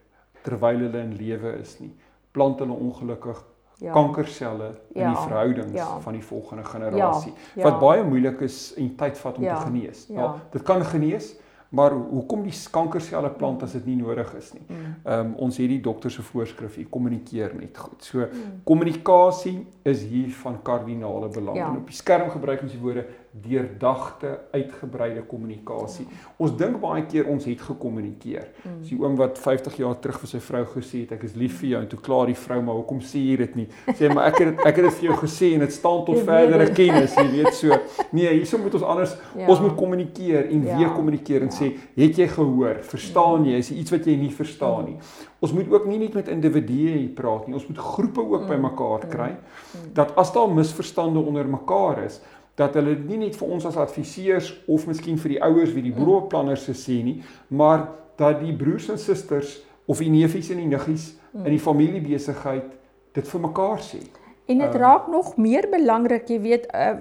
terwyl 0.48 0.86
hulle 0.86 1.04
in 1.04 1.14
lewe 1.20 1.54
is 1.60 1.76
nie. 1.82 1.92
Plant 2.32 2.60
hulle 2.64 2.76
ongelukkig 2.76 3.44
ja. 3.78 3.92
kankerselle 3.92 4.72
in 4.92 5.02
ja. 5.02 5.08
die 5.08 5.16
verhoudings 5.16 5.72
ja. 5.72 6.00
van 6.00 6.12
die 6.12 6.24
volgende 6.24 6.64
generasie. 6.64 7.32
Ja. 7.32 7.50
Ja. 7.54 7.62
Wat 7.70 7.80
baie 7.80 8.04
moeilik 8.04 8.40
is 8.40 8.72
en 8.76 8.94
tyd 8.96 9.18
vat 9.18 9.36
om 9.36 9.44
ja. 9.44 9.58
te 9.58 9.68
genees. 9.68 10.06
Ja. 10.08 10.14
Nou, 10.14 10.30
dit 10.52 10.62
kan 10.62 10.84
genees, 10.84 11.34
maar 11.68 11.92
hoekom 11.92 12.42
die 12.42 12.54
kankerselle 12.72 13.30
plant 13.30 13.62
as 13.62 13.74
dit 13.76 13.86
nie 13.86 13.96
nodig 14.00 14.30
is 14.38 14.52
nie? 14.56 14.64
Mm. 14.66 14.94
Ehm 15.04 15.26
um, 15.26 15.34
ons 15.46 15.60
het 15.60 15.68
die 15.68 15.80
dokter 15.84 16.10
se 16.10 16.24
voorskrif, 16.24 16.78
jy 16.80 16.86
kommunikeer 16.90 17.54
net 17.58 17.78
goed. 17.78 18.04
So 18.04 18.24
mm. 18.24 18.60
kommunikasie 18.64 19.66
is 19.82 20.02
hier 20.08 20.32
van 20.42 20.62
kardinale 20.62 21.28
belang. 21.28 21.56
Ja. 21.56 21.68
En 21.68 21.82
op 21.82 21.92
die 21.92 21.96
skerm 21.96 22.30
gebruik 22.34 22.64
ons 22.64 22.72
die 22.72 22.80
woorde 22.82 23.06
deurdagte 23.30 24.38
uitgebreide 24.50 25.22
kommunikasie. 25.28 26.06
Ja. 26.08 26.30
Ons 26.42 26.54
dink 26.56 26.78
baie 26.80 27.04
keer 27.06 27.28
ons 27.28 27.44
het 27.44 27.60
gekommunikeer. 27.60 28.46
Mm. 28.62 28.78
Dis 28.80 28.92
die 28.94 28.98
oom 29.02 29.18
wat 29.20 29.38
50 29.38 29.76
jaar 29.82 29.98
terug 30.02 30.18
vir 30.22 30.30
sy 30.32 30.40
vrou 30.42 30.62
gesê 30.72 31.02
het 31.04 31.12
ek 31.18 31.26
is 31.28 31.36
lief 31.38 31.58
vir 31.60 31.74
jou 31.74 31.82
en 31.84 31.90
toe 31.92 32.00
klaar 32.08 32.32
die 32.32 32.38
vrou 32.38 32.58
maar 32.64 32.80
hoekom 32.80 33.02
sê 33.04 33.20
jy 33.22 33.36
dit 33.42 33.58
nie? 33.60 33.66
Sê 33.98 34.10
maar 34.12 34.30
ek 34.32 34.40
het 34.42 34.64
ek 34.64 34.80
het 34.80 34.88
dit 34.88 34.98
vir 35.00 35.08
jou 35.10 35.18
gesê 35.20 35.52
en 35.56 35.64
dit 35.66 35.76
staan 35.76 36.02
tot 36.08 36.22
verdere 36.24 36.70
kennis, 36.72 37.16
jy 37.20 37.26
weet 37.36 37.52
so. 37.58 37.80
Nee, 38.16 38.32
hierso 38.32 38.60
moet 38.62 38.78
ons 38.80 38.86
anders 38.94 39.14
ja. 39.36 39.46
ons 39.46 39.62
moet 39.66 39.76
kommunikeer 39.78 40.48
en 40.48 40.64
ja. 40.70 40.80
weer 40.80 40.94
kommunikeer 40.96 41.44
en 41.46 41.52
ja. 41.52 41.58
sê 41.60 41.72
het 42.00 42.22
jy 42.22 42.30
gehoor? 42.32 42.80
Verstaan 42.88 43.46
jy? 43.48 43.60
Is 43.60 43.72
iets 43.74 43.92
wat 43.94 44.08
jy 44.08 44.16
nie 44.18 44.32
verstaan 44.34 44.88
nie. 44.88 44.96
Ons 45.44 45.52
moet 45.54 45.68
ook 45.70 45.84
nie 45.86 46.00
net 46.00 46.16
met 46.18 46.32
individue 46.32 46.96
hier 46.96 47.12
praat 47.14 47.46
nie. 47.46 47.54
Ons 47.58 47.68
moet 47.68 47.78
groepe 47.78 48.24
ook 48.24 48.46
mm. 48.46 48.50
bymekaar 48.50 49.06
kry. 49.10 49.30
Mm. 49.36 49.92
Dat 49.94 50.16
as 50.18 50.32
daar 50.34 50.50
misverstande 50.50 51.22
onder 51.22 51.46
mekaar 51.48 52.02
is, 52.08 52.18
dat 52.58 52.74
hulle 52.74 52.96
nie 53.06 53.20
net 53.22 53.36
vir 53.38 53.54
ons 53.54 53.66
as 53.68 53.78
adviseurs 53.78 54.50
of 54.66 54.86
miskien 54.90 55.18
vir 55.22 55.36
die 55.36 55.42
ouers 55.46 55.74
wie 55.76 55.84
die 55.86 55.94
broodplanners 55.94 56.66
se 56.66 56.74
sê 56.74 56.98
nie, 57.06 57.20
maar 57.48 57.86
dat 58.18 58.40
die 58.42 58.54
broers 58.56 58.88
en 58.90 58.98
susters 58.98 59.60
of 59.86 60.02
die 60.02 60.10
neefies 60.10 60.50
en 60.50 60.62
die 60.64 60.70
niggies 60.70 61.12
mm. 61.14 61.44
in 61.44 61.54
die 61.54 61.62
familiebesigheid 61.62 62.72
dit 63.14 63.30
vir 63.30 63.44
mekaar 63.46 63.78
sê. 63.84 64.02
En 64.48 64.64
dit 64.64 64.74
uh, 64.74 64.80
raak 64.80 65.06
nog 65.12 65.36
meer 65.38 65.68
belangrik, 65.70 66.26
jy 66.32 66.40
weet, 66.42 66.66
uh, 66.74 66.96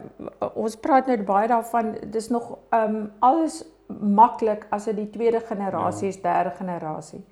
ons 0.53 0.77
praat 0.83 1.09
nou 1.09 1.17
baie 1.25 1.49
daarvan, 1.49 1.95
dis 2.13 2.29
nog 2.29 2.53
um 2.75 3.01
alles 3.25 3.63
maklik 3.87 4.67
as 4.75 4.89
dit 4.91 4.99
die 4.99 5.09
tweede 5.13 5.41
generasie 5.47 6.09
ja. 6.09 6.13
is, 6.13 6.21
derde 6.21 6.53
generasie. 6.59 7.23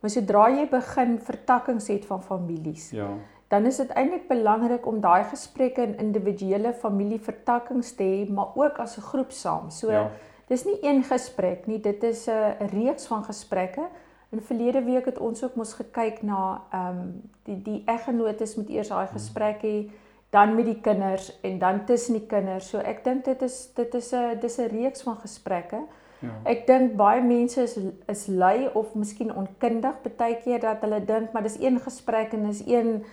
Maar 0.00 0.12
sodra 0.12 0.48
jy 0.54 0.68
begin 0.70 1.16
vertakkings 1.24 1.88
het 1.90 2.04
van 2.08 2.22
families. 2.22 2.92
Ja 2.94 3.10
dan 3.48 3.66
is 3.66 3.76
dit 3.76 3.90
eintlik 3.94 4.28
belangrik 4.28 4.86
om 4.86 5.00
daai 5.00 5.24
gesprekke 5.24 5.82
in 5.82 5.98
individuele 5.98 6.72
familievertakkings 6.74 7.92
te 7.94 8.02
hê, 8.02 8.32
maar 8.32 8.54
ook 8.54 8.78
as 8.78 8.96
'n 8.96 9.08
groep 9.10 9.30
saam. 9.30 9.70
So 9.70 9.90
ja. 9.90 10.10
dis 10.46 10.64
nie 10.64 10.78
een 10.82 11.02
gesprek 11.04 11.66
nie, 11.66 11.80
dit 11.80 12.02
is 12.02 12.26
'n 12.26 12.66
reeks 12.72 13.06
van 13.06 13.24
gesprekke. 13.24 13.86
In 14.28 14.40
verlede 14.40 14.82
week 14.82 15.04
het 15.04 15.18
ons 15.18 15.44
ook 15.44 15.54
mos 15.54 15.72
gekyk 15.72 16.22
na 16.22 16.62
ehm 16.72 16.98
um, 16.98 17.30
die 17.42 17.62
die 17.62 17.82
eggenotes 17.86 18.56
moet 18.56 18.68
eers 18.68 18.88
daai 18.88 19.06
gesprek 19.06 19.62
hê, 19.62 19.90
dan 20.30 20.54
met 20.54 20.64
die 20.64 20.80
kinders 20.80 21.40
en 21.40 21.58
dan 21.58 21.84
tussen 21.84 22.14
die 22.14 22.26
kinders. 22.26 22.68
So 22.68 22.78
ek 22.78 23.04
dink 23.04 23.24
dit 23.24 23.42
is 23.42 23.70
dit 23.74 23.94
is 23.94 24.12
'n 24.12 24.38
dis 24.40 24.58
'n 24.58 24.68
reeks 24.68 25.02
van 25.02 25.16
gesprekke. 25.16 25.80
Ja. 26.18 26.28
Ek 26.44 26.66
dink 26.66 26.96
baie 26.96 27.22
mense 27.22 27.62
is 27.62 27.78
is 28.08 28.26
lui 28.26 28.68
of 28.74 28.94
miskien 28.94 29.34
onkundig 29.34 29.94
baie 30.16 30.36
keer 30.44 30.60
dat 30.60 30.80
hulle 30.80 31.04
dink 31.04 31.32
maar 31.32 31.42
dis 31.42 31.60
een 31.60 31.80
gesprek 31.80 32.32
en 32.32 32.46
is 32.46 32.62
een 32.66 33.04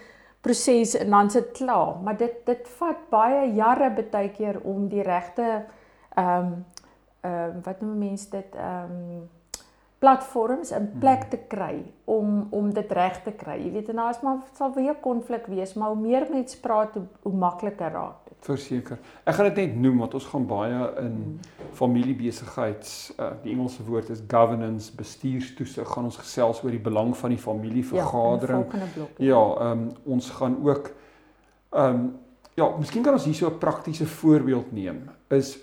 proses 0.44 0.96
en 1.00 1.10
dan 1.10 1.30
sit 1.32 1.52
klaar, 1.56 1.96
maar 2.04 2.18
dit 2.20 2.42
dit 2.46 2.68
vat 2.78 3.06
baie 3.10 3.46
jare 3.56 3.90
baie 4.12 4.30
keer 4.36 4.60
om 4.64 4.88
die 4.92 5.04
regte 5.04 5.48
ehm 6.16 6.28
um, 6.28 6.66
ehm 7.24 7.56
uh, 7.56 7.64
wat 7.64 7.82
noem 7.82 7.98
mense 7.98 8.30
dit 8.30 8.56
ehm 8.56 8.92
um, 8.92 9.30
platforms 10.04 10.72
in 10.76 10.90
plek 11.00 11.30
te 11.32 11.38
kry 11.48 11.78
om 12.04 12.48
om 12.52 12.74
dit 12.74 12.92
reg 12.92 13.22
te 13.24 13.32
kry. 13.32 13.56
Jy 13.62 13.72
weet 13.72 13.90
en 13.94 14.02
daar 14.02 14.10
is 14.12 14.20
maar 14.22 14.42
sal 14.58 14.74
weer 14.76 14.98
konflik 15.00 15.46
wees, 15.48 15.74
maar 15.74 15.94
hoe 15.94 16.02
meer 16.02 16.28
mense 16.32 16.60
praat 16.60 16.98
hoe, 17.00 17.06
hoe 17.22 17.34
makliker 17.34 17.92
raak 17.92 18.26
dit. 18.28 18.38
verseker. 18.44 19.00
Ek 19.24 19.38
gaan 19.38 19.48
dit 19.54 19.62
net 19.62 19.78
noem 19.80 20.04
want 20.04 20.14
ons 20.20 20.26
gaan 20.34 20.48
baie 20.48 20.82
in 21.06 21.40
familiebesigheids 21.74 23.14
uh 23.20 23.32
die 23.44 23.52
Engelse 23.52 23.84
woord 23.84 24.10
is 24.10 24.22
governance, 24.28 24.92
bestuurstoesig 24.96 25.88
gaan 25.88 26.10
ons 26.10 26.18
gesels 26.18 26.64
oor 26.64 26.72
die 26.72 26.82
belang 26.82 27.18
van 27.18 27.30
die 27.30 27.40
familievergadering. 27.40 28.66
Ja, 28.74 29.08
ja 29.18 29.44
ehm 29.60 29.72
um, 29.72 29.92
ons 30.04 30.30
gaan 30.30 30.58
ook 30.64 30.92
ehm 31.70 31.96
um, 31.96 32.12
ja, 32.56 32.68
miskien 32.78 33.04
kan 33.04 33.14
ons 33.14 33.26
hier 33.26 33.36
so 33.36 33.50
'n 33.50 33.58
praktiese 33.58 34.06
voorbeeld 34.06 34.72
neem. 34.72 35.10
Is 35.28 35.58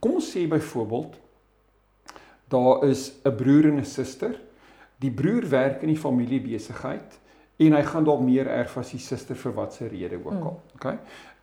kom 0.00 0.14
ons 0.14 0.30
sê 0.36 0.48
byvoorbeeld 0.48 1.18
daar 2.48 2.84
is 2.84 3.12
'n 3.24 3.34
broer 3.34 3.64
en 3.64 3.78
'n 3.78 3.84
suster. 3.84 4.40
Die 4.98 5.10
broer 5.10 5.48
werk 5.48 5.82
in 5.82 5.88
die 5.88 5.98
familiebesigheid 5.98 7.18
en 7.58 7.74
hy 7.74 7.82
gaan 7.82 8.04
dalk 8.06 8.20
meer 8.22 8.46
erf 8.54 8.76
as 8.78 8.92
die 8.94 9.00
suster 9.02 9.38
vir 9.38 9.54
watter 9.56 9.90
rede 9.90 10.18
ook 10.20 10.34
al. 10.34 10.54
Mm. 10.54 10.74
Okay? 10.78 10.96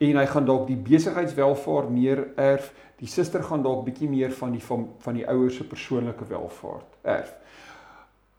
En 0.07 0.19
hy 0.21 0.25
gaan 0.31 0.45
dalk 0.47 0.67
die 0.69 0.77
besigheidswelvaart 0.79 1.89
meer 1.91 2.21
erf. 2.39 2.69
Die 3.01 3.09
suster 3.11 3.43
gaan 3.43 3.63
dalk 3.65 3.83
bietjie 3.87 4.07
meer 4.07 4.31
van 4.35 4.55
die 4.55 4.63
van, 4.63 4.87
van 5.03 5.17
die 5.19 5.25
ouers 5.27 5.59
se 5.59 5.67
persoonlike 5.67 6.27
welvaart 6.29 6.99
erf. 7.03 7.33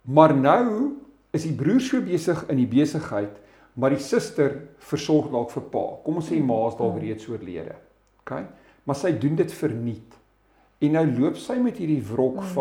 Maar 0.09 0.33
nou 0.37 0.66
is 1.37 1.45
die 1.45 1.52
broer 1.56 1.83
so 1.85 2.00
besig 2.00 2.47
in 2.49 2.62
die 2.62 2.71
besigheid, 2.71 3.37
maar 3.76 3.92
die 3.92 4.00
suster 4.00 4.54
versorg 4.88 5.28
dalk 5.35 5.52
vir 5.52 5.68
pa. 5.73 5.87
Kom 6.04 6.23
ons 6.23 6.30
sê 6.33 6.40
ma 6.40 6.62
is 6.71 6.78
dalk 6.80 6.97
mm. 6.97 7.02
reeds 7.04 7.28
oorlede. 7.28 7.76
Okay? 8.25 8.47
Maar 8.88 9.02
sy 9.04 9.12
doen 9.21 9.37
dit 9.37 9.52
verniet. 9.52 10.16
En 10.80 10.97
nou 10.97 11.04
loop 11.18 11.37
sy 11.40 11.59
met 11.61 11.76
hierdie 11.80 12.00
wrok 12.09 12.40
mm. 12.40 12.52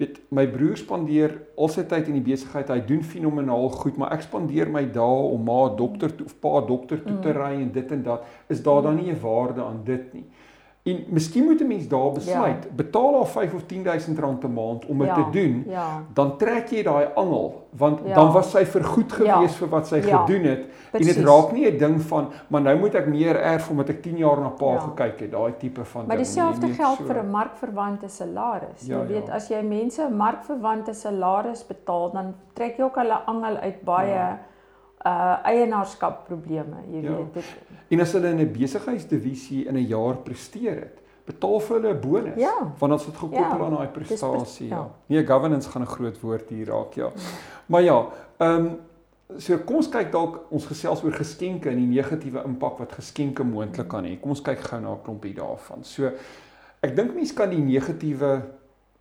Weet 0.00 0.20
my 0.32 0.46
broer 0.48 0.78
spandeer 0.80 1.34
al 1.60 1.68
sy 1.68 1.84
tyd 1.88 2.08
in 2.08 2.16
die 2.16 2.24
besigheid. 2.24 2.70
Hy 2.72 2.80
doen 2.88 3.02
fenomenaal 3.04 3.68
goed, 3.74 3.98
maar 4.00 4.14
ek 4.16 4.24
spandeer 4.24 4.70
my 4.72 4.86
dae 4.94 5.24
om 5.34 5.44
ma 5.44 5.60
dokter 5.76 6.14
toe 6.16 6.26
of 6.30 6.38
pa 6.40 6.62
dokter 6.64 7.02
toe 7.04 7.18
te 7.20 7.34
mm. 7.34 7.36
ry 7.36 7.50
en 7.58 7.72
dit 7.74 7.92
en 7.96 8.06
dat. 8.06 8.30
Is 8.48 8.62
daar 8.64 8.82
dan 8.88 8.96
nie 8.96 9.12
'n 9.12 9.20
waarde 9.20 9.62
aan 9.62 9.82
dit 9.84 10.14
nie? 10.14 10.24
En 10.82 11.04
miskien 11.08 11.44
moet 11.44 11.60
'n 11.60 11.66
mens 11.66 11.88
daar 11.88 12.12
besluit, 12.12 12.64
ja. 12.64 12.70
betaal 12.74 13.14
haar 13.14 13.26
5 13.26 13.54
of 13.54 13.62
10000 13.62 14.18
rand 14.18 14.44
'n 14.44 14.52
maand 14.52 14.86
om 14.86 14.98
dit 14.98 15.06
ja. 15.06 15.14
te 15.14 15.30
doen. 15.30 15.64
Ja. 15.66 16.02
Dan 16.12 16.36
trek 16.36 16.68
jy 16.70 16.82
daai 16.82 17.08
angel 17.14 17.68
want 17.70 18.00
ja. 18.04 18.14
dan 18.14 18.32
was 18.32 18.50
sy 18.50 18.66
vergoed 18.66 19.12
gewees 19.12 19.52
ja. 19.52 19.58
vir 19.58 19.68
wat 19.68 19.86
sy 19.86 19.96
ja. 19.96 20.16
gedoen 20.16 20.44
het. 20.44 20.66
Precies. 20.90 21.08
En 21.08 21.14
dit 21.14 21.24
raak 21.24 21.52
nie 21.52 21.70
'n 21.70 21.78
ding 21.78 22.02
van 22.02 22.32
maar 22.48 22.60
nou 22.60 22.78
moet 22.78 22.94
ek 22.94 23.06
meer 23.06 23.36
erf 23.36 23.70
omdat 23.70 23.88
ek 23.88 24.02
10 24.02 24.16
jaar 24.16 24.40
na 24.40 24.48
pa 24.48 24.72
ja. 24.72 24.78
gekyk 24.78 25.20
het, 25.20 25.30
daai 25.30 25.52
tipe 25.58 25.84
van 25.84 26.06
Maar 26.06 26.16
dieselfde 26.16 26.68
geld 26.68 26.96
so. 26.96 27.04
vir 27.04 27.22
'n 27.22 27.30
markverwante 27.30 28.08
salaris. 28.08 28.86
Ja, 28.86 28.98
jy 28.98 29.06
weet 29.06 29.26
ja. 29.26 29.34
as 29.34 29.48
jy 29.48 29.62
mense 29.62 30.02
'n 30.02 30.16
markverwante 30.16 30.94
salaris 30.94 31.66
betaal, 31.66 32.10
dan 32.10 32.34
trek 32.52 32.76
jy 32.76 32.82
ook 32.84 32.96
hulle 32.96 33.20
angel 33.26 33.56
uit 33.56 33.82
baie 33.84 34.14
ja 34.14 34.38
uh 35.06 35.36
eienaarskap 35.48 36.26
probleme, 36.26 36.76
jy 36.92 37.00
ja. 37.00 37.16
weet 37.16 37.34
dit. 37.34 37.52
En 37.88 38.00
as 38.00 38.12
hulle 38.12 38.28
in 38.28 38.40
'n 38.40 38.52
besigheidsdivisie 38.52 39.64
in 39.66 39.74
'n 39.74 39.86
jaar 39.86 40.16
presteer 40.16 40.74
het, 40.74 41.00
betaal 41.24 41.60
vir 41.60 41.76
hulle 41.76 41.94
'n 41.94 42.00
bonus 42.00 42.36
ja. 42.36 42.72
want 42.78 42.92
ons 42.92 43.06
het 43.06 43.16
gekoppel 43.16 43.58
ja. 43.58 43.64
aan 43.64 43.74
daai 43.74 43.88
prestasie. 43.88 44.68
Ja. 44.68 44.76
ja. 44.76 44.90
Nee, 45.06 45.26
governance 45.26 45.70
gaan 45.70 45.82
'n 45.82 45.86
groot 45.86 46.20
woord 46.20 46.48
hier 46.48 46.66
raak, 46.66 46.94
ja. 46.94 47.04
ja. 47.04 47.20
Maar 47.66 47.82
ja, 47.82 48.08
ehm 48.36 48.66
um, 48.66 48.78
so 49.38 49.58
kom 49.58 49.76
ons 49.76 49.88
kyk 49.88 50.12
dalk 50.12 50.40
ons 50.50 50.66
gesels 50.66 51.02
oor 51.02 51.12
geskenke 51.12 51.70
en 51.70 51.76
die 51.76 51.86
negatiewe 51.86 52.42
impak 52.44 52.78
wat 52.78 52.92
geskenke 52.92 53.44
moontlik 53.44 53.88
kan 53.88 54.04
hê. 54.04 54.20
Kom 54.20 54.30
ons 54.30 54.42
kyk 54.42 54.60
gou 54.60 54.80
na 54.80 54.92
'n 54.92 55.02
klompie 55.02 55.34
daarvan. 55.34 55.84
So 55.84 56.10
ek 56.80 56.96
dink 56.96 57.14
mense 57.14 57.34
kan 57.34 57.50
die 57.50 57.62
negatiewe 57.62 58.42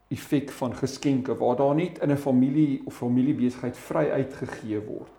effek 0.10 0.52
van 0.52 0.74
geskenke 0.76 1.36
waar 1.36 1.56
daar 1.56 1.76
net 1.76 1.98
in 1.98 2.12
'n 2.12 2.18
familie 2.18 2.82
of 2.86 2.94
familiebesigheid 2.94 3.78
vry 3.78 4.10
uitgegee 4.10 4.80
word 4.80 5.19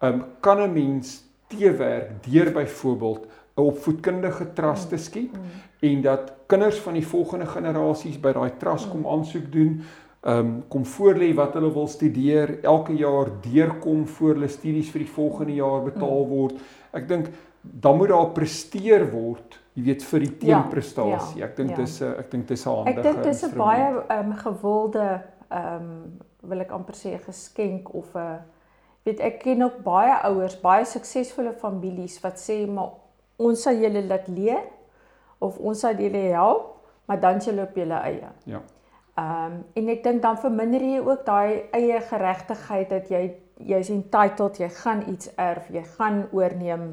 um, 0.00 0.24
kan 0.40 0.60
'n 0.62 0.72
mens 0.72 1.24
teewerk 1.48 2.24
deur 2.24 2.52
byvoorbeeld 2.52 3.26
'n 3.56 3.60
opvoedkundige 3.60 4.52
trust 4.52 4.88
te 4.88 4.96
skep 4.96 5.32
mm. 5.32 5.42
en 5.80 6.02
dat 6.02 6.32
kinders 6.46 6.78
van 6.78 6.92
die 6.92 7.06
volgende 7.06 7.46
generasies 7.46 8.20
by 8.20 8.32
daai 8.32 8.56
trust 8.58 8.90
kom 8.90 9.00
mm. 9.00 9.06
aansoek 9.06 9.52
doen, 9.52 9.80
um, 10.22 10.64
kom 10.68 10.84
voorlê 10.84 11.34
wat 11.34 11.54
hulle 11.54 11.72
wil 11.72 11.86
studeer, 11.88 12.58
elke 12.62 12.92
jaar 12.92 13.30
deurkom 13.40 14.06
voor 14.06 14.34
hulle 14.34 14.48
studies 14.48 14.90
vir 14.90 14.98
die 14.98 15.12
volgende 15.12 15.54
jaar 15.54 15.82
betaal 15.82 16.24
mm. 16.24 16.28
word. 16.28 16.60
Ek 16.92 17.08
dink 17.08 17.30
dan 17.60 17.96
moet 17.96 18.08
daar 18.08 18.30
presteer 18.30 19.10
word 19.10 19.58
jy 19.76 19.84
weet 19.84 20.04
vir 20.08 20.22
die 20.24 20.30
ja, 20.32 20.60
teenprestasie. 20.60 21.40
Ja, 21.40 21.48
ek 21.50 21.56
dink 21.58 21.74
ja. 21.74 21.76
dis 21.82 22.00
'n 22.00 22.12
ek 22.18 22.30
dink 22.30 22.46
dis 22.48 22.66
'n 22.66 22.70
handige. 22.70 22.98
Ek 22.98 23.04
dink 23.04 23.22
dis 23.24 23.42
'n 23.44 23.56
baie 23.56 23.88
ehm 24.08 24.30
um, 24.30 24.36
gewilde 24.36 25.22
ehm 25.50 25.74
um, 25.76 26.18
wil 26.42 26.60
ek 26.60 26.70
amper 26.70 26.94
sê 26.94 27.18
geskenk 27.18 27.94
of 27.94 28.14
'n 28.14 28.38
weet 29.06 29.20
ek 29.22 29.42
ken 29.44 29.62
ook 29.62 29.82
baie 29.86 30.14
ouers, 30.26 30.56
baie 30.60 30.84
suksesvolle 30.84 31.54
families 31.60 32.18
wat 32.24 32.40
sê 32.42 32.64
maar 32.66 32.96
ons 33.38 33.62
sal 33.62 33.78
julle 33.78 34.02
laat 34.06 34.26
leer 34.28 34.64
of 35.44 35.58
ons 35.58 35.80
sal 35.84 35.98
julle 36.00 36.22
help, 36.32 36.72
maar 37.06 37.20
dan 37.22 37.38
jy 37.42 37.54
loop 37.54 37.76
julle 37.78 38.00
eie. 38.08 38.30
Ja. 38.50 38.62
Ehm 39.16 39.52
um, 39.52 39.58
en 39.78 39.90
ek 39.94 40.02
dink 40.04 40.22
dan 40.22 40.38
verminder 40.40 40.82
jy 40.82 41.00
ook 41.00 41.24
daai 41.24 41.68
eie 41.76 42.00
geregtigheid 42.10 42.90
dat 42.90 43.10
jy 43.12 43.22
jy's 43.64 43.88
entitled, 43.88 44.58
jy 44.60 44.68
gaan 44.82 45.04
iets 45.08 45.30
erf, 45.40 45.70
jy 45.72 45.82
gaan 45.96 46.26
oorneem. 46.32 46.90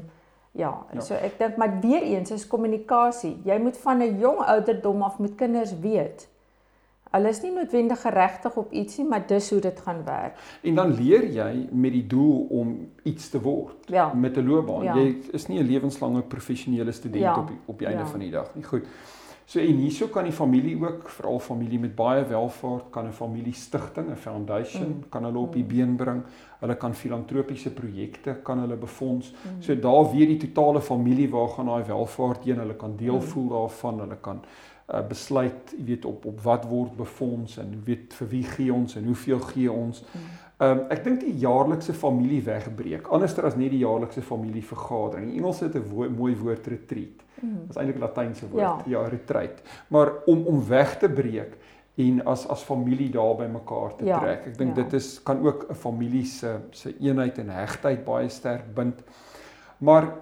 Ja, 0.54 0.70
ja. 0.92 1.02
so 1.02 1.18
ek 1.18 1.34
dink 1.38 1.58
maar 1.58 1.80
weer 1.82 2.06
eens 2.14 2.30
is 2.30 2.46
kommunikasie. 2.46 3.34
Jy 3.44 3.58
moet 3.58 3.76
van 3.82 4.02
'n 4.02 4.20
jong 4.22 4.38
ouderdom 4.38 5.02
af 5.02 5.18
met 5.18 5.34
kinders 5.34 5.74
weet 5.80 6.28
Hulle 7.14 7.30
is 7.30 7.40
nie 7.44 7.52
noodwendig 7.54 8.00
geregtig 8.02 8.56
op 8.58 8.72
iets 8.72 8.98
nie, 8.98 9.06
maar 9.06 9.26
dis 9.26 9.50
hoe 9.54 9.60
dit 9.62 9.80
gaan 9.80 10.04
werk. 10.04 10.38
En 10.66 10.74
dan 10.74 10.94
leer 10.98 11.28
jy 11.30 11.50
met 11.70 11.92
die 11.94 12.06
doel 12.10 12.46
om 12.50 12.72
iets 13.06 13.28
te 13.30 13.40
word 13.40 13.86
ja. 13.86 14.12
met 14.14 14.36
'n 14.36 14.46
loopbaan. 14.46 14.82
Ja. 14.82 14.94
Jy 14.96 15.16
is 15.32 15.46
nie 15.46 15.60
'n 15.60 15.66
lewenslange 15.66 16.22
professionele 16.22 16.92
student 16.92 17.22
ja. 17.22 17.38
op 17.38 17.46
die, 17.46 17.58
op 17.64 17.78
die 17.78 17.86
einde 17.86 18.02
ja. 18.02 18.08
van 18.08 18.20
die 18.20 18.30
dag 18.30 18.54
nie. 18.54 18.64
Goed. 18.64 18.84
So 19.46 19.60
en 19.60 19.76
hierso 19.76 20.08
kan 20.08 20.24
die 20.24 20.32
familie 20.32 20.74
ook, 20.80 21.08
veral 21.18 21.38
familie 21.38 21.78
met 21.78 21.94
baie 21.94 22.24
welvaart, 22.24 22.90
kan 22.90 23.06
'n 23.06 23.12
familie 23.12 23.52
stigting, 23.52 24.10
'n 24.10 24.16
foundation, 24.16 24.88
mm. 24.88 25.08
kan 25.08 25.24
hulle 25.24 25.38
op 25.38 25.52
die 25.52 25.62
mm. 25.62 25.68
been 25.68 25.96
bring. 25.96 26.22
Hulle 26.60 26.76
kan 26.76 26.94
filantropiese 26.94 27.70
projekte 27.70 28.38
kan 28.42 28.58
hulle 28.58 28.76
befonds. 28.76 29.32
Mm. 29.32 29.62
So 29.62 29.78
daar 29.78 30.10
weer 30.12 30.26
die 30.26 30.36
totale 30.48 30.80
familie 30.80 31.30
waar 31.30 31.48
gaan 31.48 31.66
daai 31.66 31.84
welvaart 31.84 32.44
heen? 32.44 32.58
Hulle 32.58 32.76
kan 32.76 32.96
deel 32.96 33.14
mm. 33.14 33.22
voel 33.22 33.48
daarvan, 33.48 34.00
hulle 34.00 34.16
kan 34.20 34.40
uh, 34.92 35.00
besluit, 35.08 35.74
jy 35.78 35.84
weet 35.84 36.04
op 36.04 36.24
op 36.24 36.40
wat 36.44 36.64
word 36.68 36.96
befonds 36.96 37.58
en 37.58 37.82
weet 37.84 38.14
vir 38.14 38.28
wie 38.28 38.44
gee 38.44 38.72
ons 38.72 38.96
en 38.96 39.04
hoeveel 39.04 39.40
gee 39.40 39.72
ons. 39.72 40.04
Mm. 40.12 40.32
Ehm 40.54 40.78
um, 40.78 40.82
ek 40.94 41.04
dink 41.04 41.20
die 41.24 41.34
jaarlikse 41.42 41.94
familie 41.98 42.42
wegbreek. 42.46 43.08
Anderster 43.10 43.48
as 43.48 43.56
net 43.58 43.72
die 43.74 43.82
jaarlikse 43.82 44.22
familievergadering. 44.22 45.32
In 45.32 45.38
Engels 45.40 45.60
het 45.60 45.74
'n 45.74 45.86
wo 45.88 46.08
mooi 46.08 46.36
woord 46.36 46.66
retreat. 46.66 47.24
Mm. 47.40 47.58
Dit 47.66 47.70
is 47.70 47.76
eintlik 47.76 47.96
'n 47.96 48.04
Latynse 48.06 48.48
woord. 48.48 48.62
Ja. 48.62 48.82
ja, 48.86 49.08
retreat. 49.08 49.62
Maar 49.88 50.12
om 50.26 50.46
om 50.46 50.66
weg 50.68 50.98
te 50.98 51.08
breek 51.08 51.56
en 51.94 52.24
as 52.24 52.48
as 52.48 52.62
familie 52.62 53.10
daar 53.10 53.36
by 53.36 53.46
mekaar 53.46 53.96
te 53.96 54.04
ja. 54.04 54.18
trek. 54.18 54.46
Ek 54.46 54.58
dink 54.58 54.76
ja. 54.76 54.82
dit 54.82 54.92
is 54.92 55.22
kan 55.22 55.42
ook 55.46 55.66
'n 55.70 55.74
familie 55.74 56.24
se 56.24 56.58
se 56.70 56.94
eenheid 57.00 57.38
en 57.38 57.48
hegtheid 57.48 58.04
baie 58.04 58.28
sterk 58.28 58.74
bind. 58.74 59.02
Maar 59.78 60.14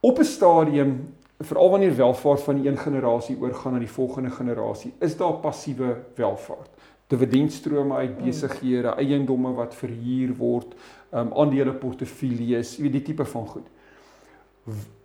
op 0.00 0.18
'n 0.18 0.24
stadium 0.24 1.14
veral 1.44 1.70
wanneer 1.70 1.96
welvaart 1.96 2.42
van 2.46 2.60
die 2.60 2.70
een 2.70 2.78
generasie 2.78 3.36
oorgaan 3.40 3.72
na 3.72 3.78
die 3.78 3.90
volgende 3.90 4.30
generasie, 4.30 4.92
is 5.00 5.16
daar 5.16 5.38
passiewe 5.42 5.96
welvaart. 6.14 6.70
Dividendstrome 7.06 7.94
uit 7.94 8.16
hmm. 8.16 8.24
besighede, 8.24 8.94
eiendomme 8.96 9.52
wat 9.52 9.74
verhuur 9.74 10.34
word, 10.36 10.74
um, 11.12 11.32
aandele 11.36 11.72
portefeuilles, 11.72 12.76
jy 12.76 12.82
weet 12.88 12.98
die 13.00 13.06
tipe 13.12 13.24
van 13.24 13.46
goed 13.46 13.68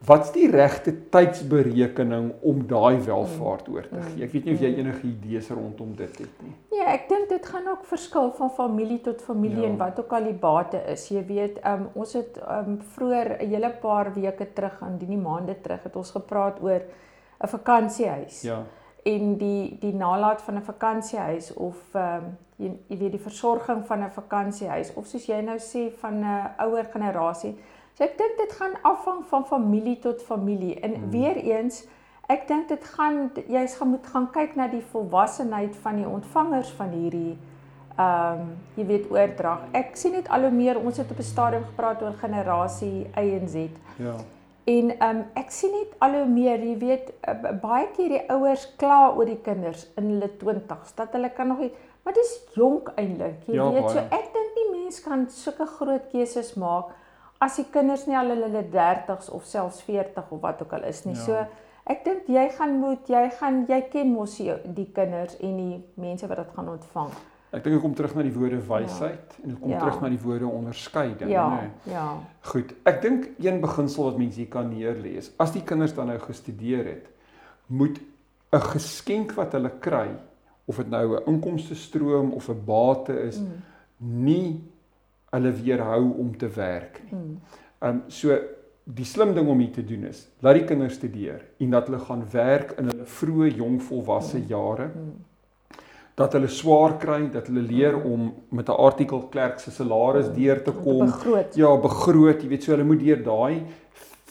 wat's 0.06 0.30
die 0.36 0.46
regte 0.52 0.92
tydsberekening 1.10 2.28
om 2.46 2.60
daai 2.70 3.00
welvaart 3.02 3.70
oor 3.74 3.88
te 3.90 4.02
gee? 4.04 4.22
Ek 4.28 4.34
weet 4.36 4.46
nie 4.46 4.54
of 4.54 4.62
jy 4.62 4.70
mm. 4.70 4.82
enige 4.84 5.08
idees 5.10 5.50
rondom 5.50 5.96
dit 5.98 6.20
het 6.22 6.44
nie. 6.46 6.54
Nee, 6.76 6.86
ek 6.94 7.08
dink 7.10 7.30
dit 7.32 7.50
gaan 7.50 7.66
ook 7.72 7.88
verskil 7.90 8.30
van 8.38 8.52
familie 8.54 9.00
tot 9.02 9.24
familie 9.26 9.64
ja. 9.64 9.72
en 9.72 9.80
wat 9.82 9.98
ook 10.00 10.14
al 10.14 10.30
die 10.30 10.38
bate 10.38 10.82
is. 10.94 11.08
Jy 11.10 11.24
weet, 11.26 11.58
um, 11.66 11.88
ons 11.98 12.14
het 12.20 12.38
um, 12.44 12.78
vroeër 12.96 13.34
'n 13.40 13.50
hele 13.50 13.72
paar 13.82 14.14
weke 14.14 14.46
terug 14.54 14.82
aan 14.86 15.00
die 15.02 15.18
maande 15.18 15.58
terug 15.62 15.84
het 15.84 15.96
ons 15.96 16.12
gepraat 16.12 16.62
oor 16.62 16.82
'n 17.42 17.48
vakansiehuis. 17.48 18.42
Ja. 18.42 18.64
En 19.06 19.38
die 19.38 19.78
die 19.82 19.94
nalat 19.94 20.42
van 20.42 20.58
'n 20.58 20.70
vakansiehuis 20.70 21.54
of 21.54 21.82
um, 21.96 22.38
jy, 22.58 22.78
jy 22.88 22.98
weet 22.98 23.12
die 23.12 23.26
versorging 23.26 23.86
van 23.86 24.04
'n 24.04 24.12
vakansiehuis 24.12 24.94
of 24.94 25.06
soos 25.06 25.26
jy 25.26 25.42
nou 25.42 25.58
sê 25.58 25.90
van 25.98 26.22
'n 26.22 26.54
ouer 26.62 26.86
generasie 26.94 27.58
So 27.98 28.06
ek 28.06 28.14
dink 28.20 28.38
dit 28.38 28.52
gaan 28.60 28.76
afhang 28.86 29.24
van 29.26 29.46
familie 29.50 29.98
tot 30.00 30.22
familie. 30.22 30.76
En 30.86 30.94
hmm. 30.94 31.10
weer 31.10 31.36
eens, 31.42 31.82
ek 32.30 32.44
dink 32.48 32.68
dit 32.70 32.84
gaan 32.94 33.32
jy's 33.50 33.74
gaan 33.80 33.96
moet 33.96 34.08
gaan 34.14 34.28
kyk 34.36 34.54
na 34.60 34.68
die 34.70 34.84
volwassenheid 34.92 35.74
van 35.82 35.98
die 36.04 36.10
ontvangers 36.10 36.70
van 36.78 36.94
hierdie 36.94 37.38
ehm 37.98 38.42
um, 38.44 38.50
jy 38.78 38.84
weet 38.86 39.06
oordrag. 39.10 39.64
Ek 39.74 39.96
sien 39.98 40.14
net 40.14 40.28
al 40.30 40.46
hoe 40.46 40.54
meer 40.54 40.78
ons 40.78 41.00
het 41.02 41.10
op 41.10 41.18
'n 41.18 41.26
stadium 41.26 41.64
gepraat 41.66 42.04
oor 42.06 42.14
generasie 42.22 43.10
Y 43.18 43.32
en 43.40 43.50
Z. 43.50 43.66
Ja. 43.98 44.14
En 44.70 44.92
ehm 45.00 45.18
um, 45.18 45.24
ek 45.34 45.50
sien 45.50 45.74
net 45.74 45.96
al 45.98 46.20
hoe 46.20 46.28
meer, 46.30 46.62
jy 46.62 46.78
weet, 46.78 47.10
baie 47.62 47.88
keer 47.96 48.10
die 48.10 48.30
ouers 48.30 48.68
kla 48.78 49.16
oor 49.16 49.26
die 49.26 49.42
kinders 49.42 49.88
in 49.98 50.12
hulle 50.14 50.30
20s 50.38 50.94
dat 50.96 51.18
hulle 51.18 51.34
kan 51.34 51.48
nog 51.48 51.66
nie, 51.66 51.72
maar 52.04 52.14
dis 52.14 52.38
jonk 52.54 52.94
eintlik. 52.96 53.42
Jy 53.48 53.56
ja, 53.56 53.72
weet, 53.72 53.90
baie. 53.90 53.94
so 53.94 54.00
ek 54.00 54.30
dink 54.38 54.54
die 54.62 54.70
mens 54.78 55.02
kan 55.02 55.30
sulke 55.30 55.66
groot 55.66 56.12
keuses 56.12 56.54
maak 56.54 56.94
as 57.40 57.56
die 57.60 57.68
kinders 57.72 58.06
nie 58.08 58.18
al 58.18 58.34
hulle 58.34 58.66
30s 58.74 59.30
of 59.34 59.46
selfs 59.46 59.82
40 59.86 60.32
of 60.32 60.42
wat 60.42 60.62
ook 60.62 60.74
al 60.74 60.84
is 60.90 61.04
nie. 61.06 61.16
Ja. 61.16 61.24
So 61.24 61.46
ek 61.88 62.04
dink 62.06 62.28
jy 62.28 62.50
gaan 62.58 62.78
moet 62.82 63.10
jy 63.10 63.24
gaan 63.40 63.66
jy 63.70 63.82
ken 63.92 64.14
mos 64.14 64.38
die 64.38 64.90
kinders 64.94 65.38
en 65.40 65.58
die 65.58 65.82
mense 65.96 66.28
wat 66.28 66.44
dit 66.44 66.54
gaan 66.56 66.70
ontvang. 66.76 67.12
Ek 67.56 67.64
dink 67.64 67.78
ek 67.78 67.84
kom 67.86 67.94
terug 67.96 68.16
na 68.18 68.26
die 68.28 68.34
woorde 68.36 68.58
wysheid 68.60 69.38
ja. 69.38 69.44
en 69.44 69.54
ek 69.54 69.62
kom 69.62 69.72
ja. 69.72 69.80
terug 69.80 70.02
na 70.04 70.10
die 70.12 70.20
woorde 70.20 70.50
onderskeiding, 70.52 71.32
ja. 71.32 71.46
nê. 71.54 71.94
Ja. 71.94 72.08
Goed. 72.52 72.74
Ek 72.90 73.00
dink 73.06 73.30
een 73.40 73.62
beginsel 73.64 74.10
wat 74.10 74.20
mense 74.20 74.42
hier 74.42 74.52
kan 74.52 74.68
neerlees, 74.68 75.32
as 75.40 75.54
die 75.56 75.64
kinders 75.64 75.96
dan 75.96 76.12
nou 76.12 76.20
gestudeer 76.26 76.84
het, 76.92 77.08
moet 77.68 78.02
'n 78.52 78.64
geskenk 78.74 79.32
wat 79.36 79.56
hulle 79.56 79.72
kry, 79.80 80.10
of 80.68 80.76
dit 80.76 80.90
nou 80.90 81.16
'n 81.16 81.24
inkomste 81.32 81.76
stroom 81.76 82.34
of 82.34 82.50
'n 82.50 82.64
bate 82.66 83.16
is, 83.28 83.40
mm. 83.40 83.64
nie 83.98 84.62
hulle 85.32 85.52
weerhou 85.52 86.14
om 86.20 86.38
te 86.38 86.50
werk 86.56 87.02
nie. 87.06 87.20
Mm. 87.20 87.40
Ehm 87.80 87.96
um, 87.96 88.04
so 88.08 88.38
die 88.84 89.06
slim 89.06 89.34
ding 89.36 89.50
om 89.52 89.60
hier 89.60 89.72
te 89.76 89.84
doen 89.84 90.06
is, 90.08 90.28
laat 90.40 90.56
die 90.56 90.64
kinders 90.64 90.94
studeer 90.96 91.42
en 91.60 91.74
dat 91.76 91.90
hulle 91.90 92.00
gaan 92.00 92.24
werk 92.32 92.78
in 92.80 92.88
hulle 92.88 93.08
vroeë 93.20 93.50
jong 93.58 93.82
volwasse 93.84 94.38
mm. 94.38 94.46
jare. 94.48 94.92
Mm 94.94 95.18
dat 96.18 96.34
hulle 96.34 96.48
swaar 96.50 96.96
kry, 96.98 97.28
dat 97.30 97.46
hulle 97.46 97.62
leer 97.62 97.94
om 97.94 98.34
met 98.50 98.70
'n 98.70 98.80
artikel 98.82 99.20
klerk 99.30 99.60
se 99.60 99.72
salaris 99.72 100.32
deur 100.34 100.64
te 100.64 100.72
kom. 100.72 101.06
Begroot. 101.06 101.56
Ja, 101.56 101.78
begroot, 101.78 102.42
jy 102.42 102.48
weet 102.50 102.64
so 102.64 102.72
hulle 102.72 102.84
moet 102.84 103.00
deur 103.00 103.22
daai 103.24 103.64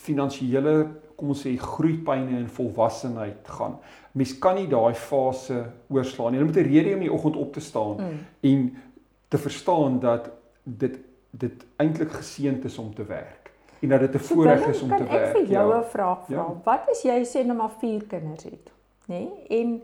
finansiële 0.06 0.74
kom 1.16 1.32
ons 1.32 1.42
sê 1.46 1.56
groeipyne 1.56 2.36
en 2.38 2.48
volwassenheid 2.48 3.48
gaan. 3.58 3.78
Mens 4.12 4.34
kan 4.38 4.58
nie 4.58 4.66
daai 4.68 4.94
fase 4.94 5.64
oorslaan 5.88 6.32
nie. 6.32 6.40
Hulle 6.40 6.50
moet 6.50 6.60
'n 6.60 6.72
rede 6.72 6.90
hê 6.90 6.94
om 6.94 7.00
die 7.00 7.12
oggend 7.12 7.36
op 7.36 7.52
te 7.52 7.60
staan 7.60 7.96
mm. 7.96 8.18
en 8.40 8.76
te 9.28 9.38
verstaan 9.38 10.00
dat 10.00 10.30
dit 10.66 10.98
dit 11.36 11.64
eintlik 11.76 12.14
geseënd 12.16 12.64
is 12.64 12.78
om 12.80 12.94
te 12.94 13.04
werk 13.04 13.46
en 13.80 13.88
dat 13.88 14.00
dit 14.00 14.14
'n 14.14 14.18
voorreg 14.18 14.66
is 14.66 14.82
om 14.82 14.88
te 14.88 15.04
werk. 15.04 15.26
Ek 15.26 15.36
vir 15.36 15.46
jou 15.46 15.72
'n 15.72 15.76
ja. 15.76 15.84
vraag 15.84 16.24
vra. 16.24 16.34
Ja. 16.34 16.54
Wat 16.64 16.88
is 16.90 17.02
jy 17.02 17.24
sê 17.24 17.46
nou 17.46 17.56
maar 17.56 17.70
4 17.78 18.06
kinders 18.06 18.44
het, 18.44 18.70
nê? 19.06 19.28
Nee? 19.28 19.46
En 19.60 19.82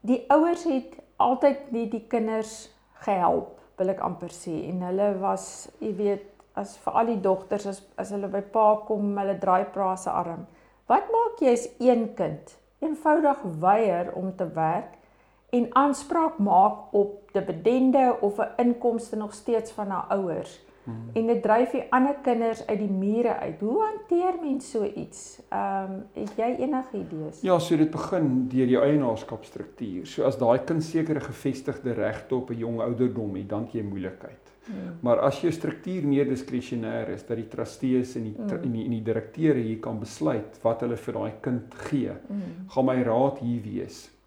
die 0.00 0.24
ouers 0.28 0.64
het 0.64 0.96
altyd 1.16 1.70
nie 1.70 1.88
die 1.88 2.04
kinders 2.08 2.70
gehelp, 2.92 3.60
wil 3.76 3.88
ek 3.88 4.00
amper 4.00 4.30
sê. 4.30 4.68
En 4.68 4.80
hulle 4.82 5.18
was, 5.18 5.68
jy 5.78 5.94
weet, 5.96 6.24
as 6.52 6.76
vir 6.76 6.92
al 6.92 7.06
die 7.06 7.20
dogters 7.20 7.66
as 7.66 7.82
as 7.96 8.10
hulle 8.10 8.28
by 8.28 8.40
pa 8.40 8.76
kom, 8.86 9.16
hulle 9.18 9.38
draai 9.38 9.64
pa 9.64 9.96
se 9.96 10.10
arm. 10.10 10.46
Wat 10.86 11.10
maak 11.12 11.40
jy 11.40 11.52
as 11.52 11.68
een 11.78 12.14
kind 12.14 12.56
eenvoudig 12.78 13.42
weier 13.60 14.12
om 14.14 14.36
te 14.36 14.52
werk 14.54 14.97
en 15.50 15.66
aanspraak 15.72 16.38
maak 16.38 16.92
op 16.92 17.30
dividende 17.32 18.16
of 18.20 18.38
'n 18.38 18.52
inkomste 18.56 19.16
nog 19.16 19.34
steeds 19.34 19.70
van 19.70 19.88
haar 19.88 20.06
ouers? 20.08 20.66
Hmm. 20.88 21.10
En 21.12 21.26
dit 21.26 21.42
dryf 21.42 21.70
die 21.76 21.84
ander 21.92 22.14
kinders 22.24 22.62
uit 22.66 22.78
die 22.80 22.90
mure 22.90 23.34
uit. 23.36 23.60
Hoe 23.60 23.82
hanteer 23.82 24.38
mens 24.40 24.70
so 24.70 24.84
iets? 24.84 25.40
Ehm 25.48 25.92
um, 25.92 26.22
het 26.22 26.36
jy 26.36 26.54
enige 26.64 26.96
idees? 26.96 27.40
Ja, 27.44 27.58
so 27.58 27.76
dit 27.76 27.90
begin 27.90 28.48
deur 28.48 28.66
die 28.66 28.80
eienaarskapstruktuur. 28.80 30.06
So 30.06 30.24
as 30.24 30.38
daai 30.40 30.64
kind 30.64 30.84
sekere 30.84 31.20
gevestigde 31.20 31.92
regte 31.92 32.34
op 32.34 32.50
'n 32.50 32.56
jong 32.64 32.80
ouderdom 32.80 33.36
het, 33.36 33.48
dan 33.48 33.68
jy 33.72 33.82
moeilikheid. 33.82 34.54
Hmm. 34.64 34.96
Maar 35.00 35.20
as 35.20 35.40
jou 35.40 35.52
struktuur 35.52 36.06
meer 36.06 36.28
diskresionêr 36.28 37.08
is 37.08 37.26
dat 37.26 37.36
die 37.36 37.48
trustees 37.48 38.16
en 38.16 38.22
die 38.22 38.34
hmm. 38.36 38.62
en 38.62 38.72
die, 38.72 38.88
die 38.88 39.02
direkteure 39.02 39.58
hier 39.58 39.78
kan 39.78 39.98
besluit 39.98 40.58
wat 40.62 40.80
hulle 40.80 40.96
vir 40.96 41.14
daai 41.14 41.32
kind 41.40 41.74
gee, 41.74 42.12
hmm. 42.28 42.68
gaan 42.68 42.84
my 42.84 43.02
raad 43.02 43.38
hier 43.38 43.62
wees. 43.62 44.17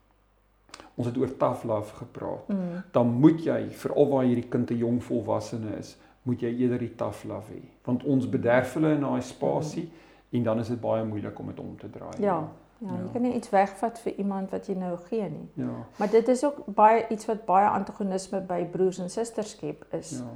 Ons 0.95 1.08
het 1.08 1.17
oor 1.17 1.38
tough 1.38 1.63
love 1.63 1.95
gepraat. 1.95 2.47
Hmm. 2.47 2.82
Dan 2.91 3.08
moet 3.08 3.43
jy 3.43 3.69
veral 3.69 4.10
waar 4.10 4.23
hierdie 4.23 4.49
kind 4.49 4.71
'n 4.71 4.77
jong 4.77 5.04
volwassene 5.04 5.77
is, 5.80 5.97
moet 6.21 6.41
jy 6.41 6.51
eerder 6.54 6.80
die 6.80 6.95
tough 6.95 7.23
love 7.25 7.54
hê 7.54 7.62
want 7.88 8.04
ons 8.04 8.27
bederf 8.30 8.75
hulle 8.77 8.93
in 8.95 9.06
daai 9.06 9.21
spasie 9.25 9.88
mm. 9.88 10.38
en 10.38 10.43
dan 10.43 10.60
is 10.60 10.67
dit 10.67 10.82
baie 10.82 11.06
moeilik 11.06 11.39
om 11.39 11.47
dit 11.51 11.60
om 11.60 11.77
te 11.77 11.89
draai. 11.89 12.21
Ja. 12.21 12.41
Ja, 12.82 12.95
jy 12.95 13.04
ja. 13.04 13.10
kan 13.13 13.21
nie 13.21 13.34
iets 13.38 13.49
wegvat 13.54 13.99
vir 14.01 14.15
iemand 14.17 14.54
wat 14.54 14.65
jy 14.65 14.73
nou 14.73 14.95
gee 15.10 15.27
nie. 15.30 15.47
Ja. 15.54 15.73
Maar 15.99 16.10
dit 16.10 16.27
is 16.34 16.41
ook 16.45 16.63
baie 16.65 17.04
iets 17.13 17.27
wat 17.30 17.43
baie 17.45 17.67
antagonisme 17.69 18.39
by 18.47 18.63
broers 18.73 18.97
en 19.04 19.10
susters 19.10 19.51
skep 19.54 19.84
is. 19.93 20.15
Ja. 20.17 20.32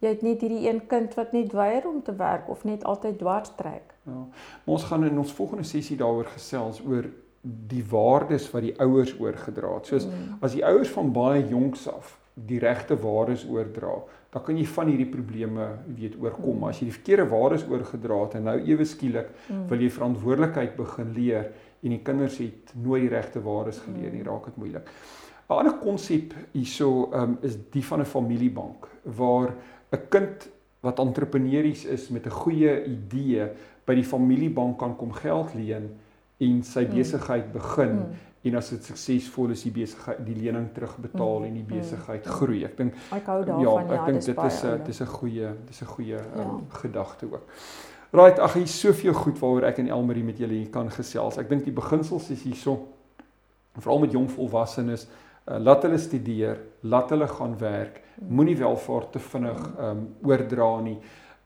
Jy 0.00 0.12
het 0.14 0.22
net 0.24 0.40
hierdie 0.40 0.62
een 0.64 0.80
kind 0.88 1.12
wat 1.18 1.34
net 1.36 1.52
weier 1.52 1.88
om 1.88 1.98
te 2.02 2.14
werk 2.16 2.48
of 2.48 2.64
net 2.64 2.84
altyd 2.88 3.18
dwars 3.20 3.52
trek. 3.56 3.92
Ja. 4.08 4.22
Maar 4.64 4.76
ons 4.78 4.86
gaan 4.88 5.04
in 5.04 5.18
ons 5.18 5.34
volgende 5.36 5.68
sessie 5.68 5.96
daaroor 6.00 6.30
gesels 6.32 6.80
oor 6.86 7.10
die 7.42 7.84
waardes 7.88 8.50
wat 8.52 8.62
die 8.66 8.74
ouers 8.80 9.14
oorgedra 9.20 9.74
het. 9.78 9.86
Soos 9.86 10.06
mm. 10.06 10.40
as 10.44 10.56
die 10.56 10.64
ouers 10.66 10.90
van 10.92 11.12
baie 11.12 11.46
jonks 11.48 11.86
af 11.88 12.16
die 12.34 12.60
regte 12.62 12.96
waardes 12.96 13.42
oordra, 13.48 13.96
dan 14.32 14.44
kan 14.44 14.56
jy 14.56 14.66
van 14.70 14.90
hierdie 14.92 15.08
probleme 15.10 15.66
weet 15.96 16.14
oorkom. 16.20 16.62
As 16.68 16.78
jy 16.80 16.88
die 16.88 16.96
verkeerde 16.96 17.26
waardes 17.32 17.64
oorgedra 17.68 18.20
het 18.22 18.36
en 18.38 18.46
nou 18.48 18.56
ewe 18.60 18.86
skielik 18.88 19.32
mm. 19.48 19.64
wil 19.72 19.82
jy 19.82 19.90
verantwoordelikheid 19.96 20.76
begin 20.78 21.10
leer 21.16 21.50
en 21.80 21.96
die 21.96 22.02
kinders 22.04 22.38
het 22.42 22.72
nooit 22.76 23.06
die 23.06 23.12
regte 23.12 23.42
waardes 23.44 23.80
geleer 23.86 24.12
nie, 24.12 24.22
mm. 24.22 24.28
raak 24.28 24.46
dit 24.50 24.60
moeilik. 24.60 24.94
'n 25.50 25.58
Ander 25.58 25.74
konsep 25.80 26.34
hierso 26.52 27.10
um, 27.12 27.38
is 27.42 27.56
die 27.74 27.82
van 27.82 28.00
'n 28.00 28.06
familiebank 28.06 28.86
waar 29.02 29.54
'n 29.90 30.06
kind 30.08 30.48
wat 30.80 30.98
entrepreneurs 30.98 31.84
is 31.84 32.08
met 32.08 32.26
'n 32.26 32.30
goeie 32.30 32.84
idee 32.84 33.48
by 33.84 33.94
die 33.94 34.04
familiebank 34.04 34.78
kan 34.78 34.96
kom 34.96 35.12
geld 35.12 35.54
leen 35.54 35.90
en 36.40 36.62
sy 36.64 36.86
mm. 36.86 36.94
besigheid 36.96 37.52
begin. 37.52 37.96
Mm 38.00 38.26
en 38.40 38.56
as 38.56 38.70
dit 38.72 38.86
suksesvol 38.88 39.52
is 39.52 39.62
die 39.66 39.72
besigheid 39.74 40.20
die 40.24 40.34
lening 40.38 40.70
terugbetaal 40.72 41.42
mm, 41.42 41.48
en 41.48 41.56
die 41.58 41.64
mm, 41.64 41.72
besigheid 41.74 42.24
mm, 42.24 42.36
groei. 42.38 42.60
Ek 42.64 42.76
dink 42.78 42.94
ek 43.12 43.26
hou 43.28 43.38
daarvan 43.44 43.64
ja, 43.66 43.74
ek 43.82 43.90
ja, 43.92 44.04
dink 44.06 44.24
dit 44.24 44.42
is 44.46 44.60
'n 44.64 44.84
dis 44.86 45.00
'n 45.04 45.10
goeie 45.12 45.50
dis 45.68 45.82
'n 45.82 45.90
goeie 45.90 46.16
ja. 46.16 46.44
um, 46.44 46.62
gedagte 46.72 47.28
ook. 47.28 47.44
Right, 48.12 48.38
ag 48.38 48.54
hier 48.54 48.66
soveel 48.66 49.12
goed 49.14 49.38
waaroor 49.38 49.68
ek 49.68 49.78
en 49.78 49.88
Elmarie 49.88 50.24
met 50.24 50.38
julle 50.38 50.56
hier 50.56 50.70
kan 50.70 50.88
gesels. 50.90 51.38
Ek 51.38 51.48
dink 51.48 51.64
die 51.64 51.72
beginsels 51.72 52.30
is 52.30 52.42
hierso 52.42 52.88
veral 53.78 54.00
met 54.00 54.12
jong 54.12 54.26
volwassenes, 54.30 55.06
uh, 55.46 55.58
laat 55.58 55.84
hulle 55.84 55.98
studeer, 55.98 56.58
laat 56.82 57.10
hulle 57.10 57.28
gaan 57.28 57.58
werk, 57.58 58.00
mm. 58.00 58.34
moenie 58.34 58.56
welvaart 58.56 59.12
te 59.12 59.18
vinnig 59.18 59.60
um, 59.78 60.08
oordra 60.24 60.80
nie 60.80 60.98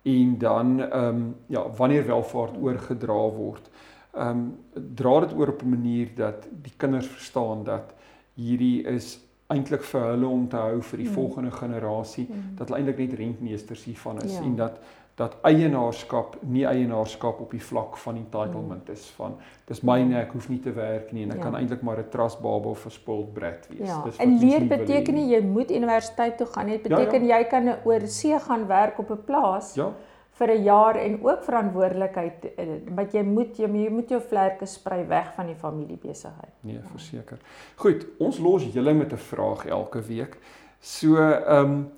en 0.05 0.39
dan 0.39 0.81
ehm 0.81 1.09
um, 1.09 1.37
ja, 1.49 1.69
wanneer 1.77 2.07
welvaart 2.07 2.57
oorgedra 2.61 3.21
word, 3.35 3.71
ehm 4.17 4.29
um, 4.29 4.57
dra 4.95 5.21
dit 5.21 5.35
oor 5.35 5.49
op 5.49 5.63
'n 5.63 5.69
manier 5.69 6.11
dat 6.17 6.49
die 6.63 6.73
kinders 6.77 7.07
verstaan 7.07 7.65
dat 7.65 7.95
hierdie 8.35 8.83
is 8.83 9.19
eintlik 9.47 9.83
vir 9.83 10.01
hulle 10.01 10.27
om 10.27 10.49
te 10.49 10.57
hou 10.57 10.83
vir 10.83 10.99
die 10.99 11.09
mm. 11.09 11.15
volgende 11.15 11.51
generasie 11.51 12.27
mm. 12.29 12.45
dat 12.59 12.69
hulle 12.69 12.79
eintlik 12.81 12.99
net 12.99 13.19
rentmeesters 13.19 13.85
hiervan 13.85 14.21
is 14.23 14.37
ja. 14.37 14.43
en 14.43 14.57
dat 14.57 14.79
dat 15.15 15.37
eienaarskap 15.47 16.41
nie 16.43 16.65
eienaarskap 16.67 17.41
op 17.41 17.53
die 17.55 17.63
vlak 17.63 17.97
van 18.03 18.17
entitlement 18.17 18.89
is 18.91 19.05
van 19.15 19.37
dis 19.69 19.83
myne 19.87 20.17
ek 20.19 20.33
hoef 20.35 20.49
nie 20.51 20.59
te 20.65 20.73
werk 20.75 21.13
nie 21.15 21.23
en 21.23 21.37
ek 21.37 21.39
ja. 21.39 21.45
kan 21.45 21.59
eintlik 21.59 21.85
maar 21.87 22.01
'n 22.03 22.09
trust 22.11 22.41
baba 22.43 22.69
of 22.69 22.87
'n 22.87 22.91
spoiled 22.91 23.35
brat 23.35 23.69
wees. 23.71 23.89
Ja. 23.89 24.03
Dis 24.05 24.17
en 24.17 24.39
leer 24.39 24.67
beteken 24.67 25.15
nie 25.15 25.29
jy 25.35 25.41
moet 25.41 25.71
universiteit 25.71 26.37
toe 26.37 26.47
gaan 26.47 26.67
nie. 26.67 26.79
Dit 26.83 26.89
beteken 26.89 27.25
ja, 27.25 27.37
ja. 27.37 27.39
jy 27.39 27.45
kan 27.49 27.75
oor 27.85 28.07
see 28.07 28.39
gaan 28.39 28.67
werk 28.67 28.99
op 28.99 29.11
'n 29.11 29.25
plaas. 29.25 29.75
Ja 29.75 29.93
vir 30.39 30.51
'n 30.51 30.63
jaar 30.63 30.97
en 30.97 31.19
ook 31.23 31.43
verantwoordelikheid 31.45 32.45
eh, 32.57 32.67
wat 32.97 33.13
jy 33.15 33.23
moet 33.23 33.57
jy, 33.57 33.69
jy 33.69 33.91
moet 33.91 34.09
jou 34.09 34.21
vlerke 34.21 34.67
sprei 34.67 35.05
weg 35.07 35.33
van 35.35 35.47
die 35.47 35.55
familiebesigheid. 35.55 36.53
Nee, 36.61 36.75
ja. 36.75 36.89
verseker. 36.91 37.39
Goed, 37.77 38.07
ons 38.19 38.39
los 38.39 38.65
julle 38.73 38.95
met 38.95 39.13
'n 39.13 39.17
vraag 39.17 39.67
elke 39.67 40.01
week. 40.01 40.39
So, 40.81 41.17
ehm 41.17 41.65
um, 41.65 41.93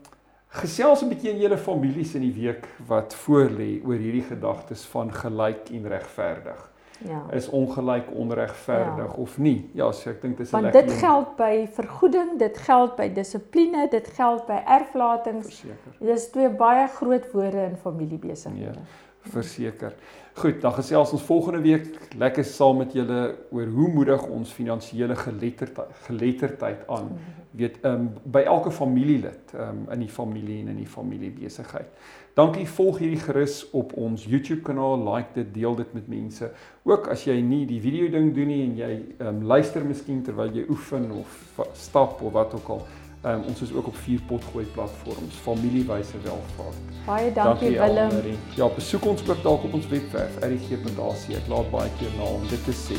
gesels 0.49 1.03
'n 1.03 1.09
bietjie 1.09 1.31
in 1.31 1.41
julle 1.41 1.59
families 1.59 2.15
in 2.15 2.21
die 2.21 2.33
week 2.33 2.69
wat 2.87 3.15
voorlê 3.15 3.85
oor 3.85 3.99
hierdie 3.99 4.23
gedagtes 4.23 4.85
van 4.85 5.13
gelyk 5.13 5.71
en 5.71 5.89
regverdig 5.89 6.71
ja. 7.05 7.27
is 7.33 7.49
ongelyk 7.49 8.11
onregverdig 8.13 9.13
ja. 9.17 9.23
of 9.23 9.39
nie. 9.39 9.71
Ja, 9.75 9.93
so 9.93 10.11
ek 10.11 10.21
dink 10.23 10.37
dis 10.37 10.53
'n 10.53 10.61
lekker. 10.61 10.81
Want 10.81 10.89
dit 10.89 10.99
geld 10.99 11.37
by 11.37 11.67
vergoeding, 11.73 12.39
dit 12.39 12.59
geld 12.59 12.97
by 12.97 13.09
dissipline, 13.13 13.89
dit 13.91 14.09
geld 14.09 14.47
by 14.47 14.61
erflatings. 14.65 15.47
Verseker. 15.47 15.99
Dis 15.99 16.31
twee 16.31 16.49
baie 16.49 16.87
groot 16.89 17.33
woorde 17.33 17.67
in 17.71 17.77
familiebesighede. 17.77 18.81
Ja, 18.81 19.31
verseker. 19.31 19.95
Goed, 20.37 20.61
dan 20.61 20.75
gesels 20.77 21.15
ons 21.17 21.23
volgende 21.25 21.63
week 21.65 21.87
lekker 22.21 22.45
saam 22.45 22.83
met 22.83 22.93
julle 22.93 23.21
oor 23.57 23.71
hoe 23.73 23.87
moedig 23.89 24.27
ons 24.29 24.51
finansiële 24.53 25.17
geletterdheid 25.17 26.03
geletterdheid 26.05 26.83
aan. 26.93 27.09
Weet, 27.57 27.79
um, 27.89 28.11
by 28.23 28.43
elke 28.45 28.69
familielid, 28.71 29.55
um, 29.57 29.87
in 29.95 30.03
die 30.05 30.11
familie 30.13 30.59
en 30.61 30.69
in 30.75 30.83
die 30.83 30.91
familiebesigheid. 30.93 31.89
Dankie, 32.37 32.67
volg 32.69 33.01
hierdie 33.01 33.23
gerus 33.23 33.63
op 33.73 33.95
ons 33.97 34.27
YouTube 34.29 34.61
kanaal, 34.67 35.01
like 35.07 35.33
dit, 35.39 35.49
deel 35.55 35.81
dit 35.81 35.97
met 35.97 36.13
mense. 36.19 36.51
Ook 36.85 37.09
as 37.17 37.25
jy 37.25 37.39
nie 37.41 37.63
die 37.65 37.81
video 37.81 38.13
ding 38.13 38.29
doen 38.37 38.53
nie 38.53 38.61
en 38.67 38.77
jy 38.77 38.93
um, 39.25 39.41
luister 39.49 39.89
miskien 39.89 40.21
terwyl 40.27 40.53
jy 40.53 40.67
oefen 40.69 41.09
of 41.17 41.65
stap 41.73 42.21
of 42.21 42.37
wat 42.37 42.53
ook 42.61 42.73
al. 42.77 42.85
Um, 43.27 43.43
ons 43.51 43.61
is 43.61 43.73
ook 43.73 43.87
op 43.87 43.97
vier 44.05 44.21
potgooi 44.27 44.65
platforms, 44.65 45.35
familiewyse 45.43 46.19
welvaart. 46.23 46.83
Baie 47.07 47.33
dankie, 47.33 47.75
dankie 47.75 47.79
Willem. 47.81 48.37
Ja, 48.55 48.69
besoek 48.75 49.05
ons 49.05 49.25
ook 49.29 49.43
dalk 49.43 49.65
op 49.67 49.73
ons 49.75 49.89
webwerf 49.91 50.37
rg.ac. 50.47 51.25
Ek 51.35 51.49
laat 51.51 51.71
baie 51.73 51.91
keer 51.99 52.13
na 52.19 52.29
om 52.37 52.45
dit 52.51 52.63
te 52.65 52.75
sê. 52.75 52.99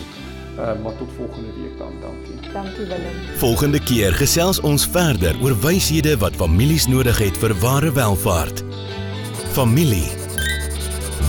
Uh, 0.58 0.74
maar 0.84 0.98
tot 0.98 1.13
volgende 1.16 1.54
week 1.56 1.78
dan. 1.80 1.96
Dankie. 2.02 2.52
Dankie 2.52 2.88
Willem. 2.90 3.22
Volgende 3.40 3.80
keer 3.80 4.18
gesels 4.20 4.60
ons 4.60 4.88
verder 4.88 5.38
oor 5.44 5.56
wyshede 5.63 6.18
wat 6.20 6.36
families 6.36 6.90
nodig 6.92 7.22
het 7.24 7.38
vir 7.40 7.56
ware 7.63 7.94
welvaart. 7.96 8.66
Familie 9.56 10.10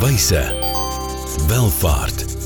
Wyse. 0.02 0.42
Welvaart. 1.46 2.37